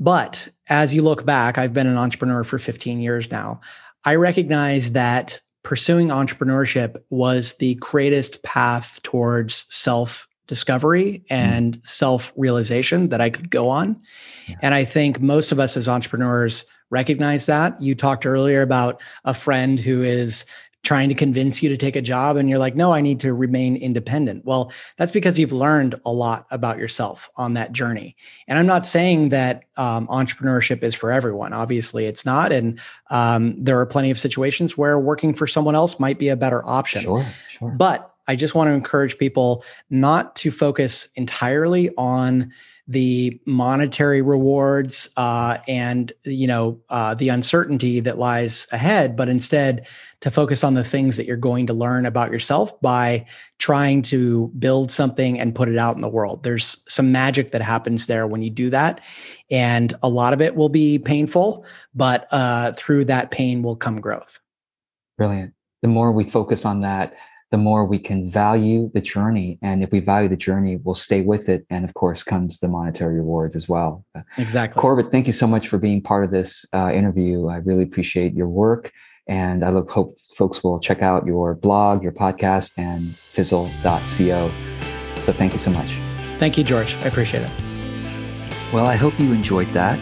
But 0.00 0.48
as 0.68 0.94
you 0.94 1.02
look 1.02 1.24
back, 1.24 1.58
I've 1.58 1.74
been 1.74 1.86
an 1.86 1.98
entrepreneur 1.98 2.44
for 2.44 2.58
15 2.58 3.00
years 3.00 3.30
now. 3.30 3.60
I 4.04 4.16
recognize 4.16 4.92
that 4.92 5.40
pursuing 5.62 6.08
entrepreneurship 6.08 6.96
was 7.10 7.56
the 7.56 7.74
greatest 7.76 8.42
path 8.42 9.00
towards 9.02 9.66
self 9.74 10.28
discovery 10.46 11.24
mm-hmm. 11.30 11.34
and 11.34 11.78
mm. 11.78 11.86
self 11.86 12.32
realization 12.36 13.08
that 13.08 13.20
I 13.20 13.30
could 13.30 13.50
go 13.50 13.68
on. 13.68 14.00
Yeah. 14.46 14.56
And 14.62 14.74
I 14.74 14.84
think 14.84 15.20
most 15.20 15.52
of 15.52 15.60
us 15.60 15.76
as 15.76 15.88
entrepreneurs 15.88 16.64
recognize 16.90 17.46
that. 17.46 17.80
You 17.80 17.94
talked 17.94 18.26
earlier 18.26 18.62
about 18.62 19.00
a 19.24 19.34
friend 19.34 19.80
who 19.80 20.02
is 20.02 20.44
trying 20.84 21.08
to 21.08 21.14
convince 21.14 21.62
you 21.62 21.68
to 21.70 21.76
take 21.76 21.96
a 21.96 22.02
job 22.02 22.36
and 22.36 22.48
you're 22.48 22.58
like 22.58 22.76
no 22.76 22.92
i 22.92 23.00
need 23.00 23.18
to 23.18 23.34
remain 23.34 23.76
independent. 23.76 24.44
Well 24.44 24.70
that's 24.96 25.10
because 25.10 25.38
you've 25.38 25.52
learned 25.52 26.00
a 26.04 26.12
lot 26.12 26.46
about 26.50 26.78
yourself 26.78 27.28
on 27.36 27.54
that 27.54 27.72
journey. 27.72 28.16
And 28.46 28.58
i'm 28.58 28.66
not 28.66 28.86
saying 28.86 29.30
that 29.30 29.64
um, 29.76 30.06
entrepreneurship 30.08 30.82
is 30.82 30.94
for 30.94 31.10
everyone. 31.10 31.52
Obviously 31.52 32.06
it's 32.06 32.24
not. 32.24 32.52
And 32.52 32.78
um, 33.10 33.62
there 33.62 33.80
are 33.80 33.86
plenty 33.86 34.10
of 34.10 34.18
situations 34.18 34.78
where 34.78 34.98
working 34.98 35.34
for 35.34 35.46
someone 35.46 35.74
else 35.74 35.98
might 35.98 36.18
be 36.18 36.28
a 36.28 36.36
better 36.36 36.64
option. 36.66 37.02
Sure, 37.02 37.26
sure. 37.50 37.70
but 37.70 38.14
i 38.28 38.36
just 38.36 38.54
want 38.54 38.68
to 38.68 38.72
encourage 38.72 39.18
people 39.18 39.64
not 39.90 40.36
to 40.36 40.50
focus 40.50 41.08
entirely 41.16 41.90
on 41.96 42.52
the 42.86 43.40
monetary 43.46 44.20
rewards 44.20 45.08
uh, 45.16 45.56
and 45.66 46.12
you 46.24 46.46
know 46.46 46.80
uh, 46.90 47.14
the 47.14 47.30
uncertainty 47.30 48.00
that 48.00 48.18
lies 48.18 48.66
ahead, 48.72 49.16
but 49.16 49.28
instead 49.28 49.86
to 50.20 50.30
focus 50.30 50.62
on 50.62 50.74
the 50.74 50.84
things 50.84 51.16
that 51.16 51.26
you're 51.26 51.36
going 51.36 51.66
to 51.66 51.72
learn 51.72 52.04
about 52.04 52.30
yourself 52.30 52.78
by 52.82 53.24
trying 53.58 54.02
to 54.02 54.48
build 54.58 54.90
something 54.90 55.40
and 55.40 55.54
put 55.54 55.68
it 55.68 55.78
out 55.78 55.94
in 55.94 56.02
the 56.02 56.08
world. 56.08 56.42
There's 56.42 56.82
some 56.86 57.10
magic 57.10 57.50
that 57.52 57.62
happens 57.62 58.06
there 58.06 58.26
when 58.26 58.42
you 58.42 58.50
do 58.50 58.68
that, 58.70 59.00
and 59.50 59.94
a 60.02 60.08
lot 60.08 60.34
of 60.34 60.42
it 60.42 60.54
will 60.54 60.68
be 60.68 60.98
painful, 60.98 61.64
but 61.94 62.26
uh, 62.32 62.72
through 62.72 63.06
that 63.06 63.30
pain 63.30 63.62
will 63.62 63.76
come 63.76 64.00
growth. 64.00 64.40
Brilliant. 65.16 65.54
The 65.80 65.88
more 65.88 66.12
we 66.12 66.24
focus 66.24 66.64
on 66.64 66.80
that, 66.80 67.14
the 67.54 67.58
more 67.58 67.84
we 67.84 68.00
can 68.00 68.28
value 68.28 68.90
the 68.94 69.00
journey. 69.00 69.60
And 69.62 69.84
if 69.84 69.92
we 69.92 70.00
value 70.00 70.28
the 70.28 70.36
journey, 70.36 70.74
we'll 70.82 70.96
stay 70.96 71.20
with 71.20 71.48
it. 71.48 71.64
And 71.70 71.84
of 71.84 71.94
course, 71.94 72.24
comes 72.24 72.58
the 72.58 72.66
monetary 72.66 73.14
rewards 73.14 73.54
as 73.54 73.68
well. 73.68 74.04
Exactly. 74.38 74.80
Corbett, 74.80 75.12
thank 75.12 75.28
you 75.28 75.32
so 75.32 75.46
much 75.46 75.68
for 75.68 75.78
being 75.78 76.02
part 76.02 76.24
of 76.24 76.32
this 76.32 76.66
uh, 76.74 76.90
interview. 76.92 77.46
I 77.46 77.58
really 77.58 77.84
appreciate 77.84 78.34
your 78.34 78.48
work. 78.48 78.90
And 79.28 79.64
I 79.64 79.70
look, 79.70 79.88
hope 79.88 80.18
folks 80.36 80.64
will 80.64 80.80
check 80.80 81.00
out 81.00 81.26
your 81.26 81.54
blog, 81.54 82.02
your 82.02 82.10
podcast, 82.10 82.72
and 82.76 83.14
fizzle.co. 83.14 84.50
So 85.20 85.32
thank 85.32 85.52
you 85.52 85.60
so 85.60 85.70
much. 85.70 85.96
Thank 86.40 86.58
you, 86.58 86.64
George. 86.64 86.96
I 86.96 87.06
appreciate 87.06 87.44
it. 87.44 87.52
Well, 88.72 88.86
I 88.86 88.96
hope 88.96 89.16
you 89.20 89.32
enjoyed 89.32 89.68
that. 89.74 90.00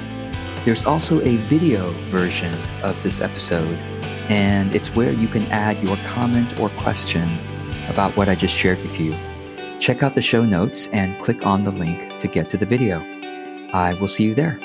There's 0.65 0.87
also 0.87 1.21
a 1.21 1.37
video 1.37 1.91
version 2.09 2.55
of 2.83 3.01
this 3.03 3.21
episode 3.21 3.79
and 4.28 4.74
it's 4.74 4.94
where 4.94 5.12
you 5.12 5.28
can 5.28 5.44
add 5.44 5.82
your 5.82 5.96
comment 5.98 6.58
or 6.61 6.68
question 6.70 7.28
about 7.88 8.16
what 8.16 8.28
I 8.28 8.35
just 8.35 8.54
shared 8.54 8.80
with 8.82 8.98
you. 8.98 9.16
Check 9.78 10.02
out 10.02 10.14
the 10.14 10.22
show 10.22 10.44
notes 10.44 10.88
and 10.92 11.20
click 11.20 11.44
on 11.44 11.64
the 11.64 11.72
link 11.72 12.18
to 12.20 12.28
get 12.28 12.48
to 12.50 12.56
the 12.56 12.66
video. 12.66 13.00
I 13.72 13.94
will 13.94 14.08
see 14.08 14.24
you 14.24 14.35
there. 14.35 14.61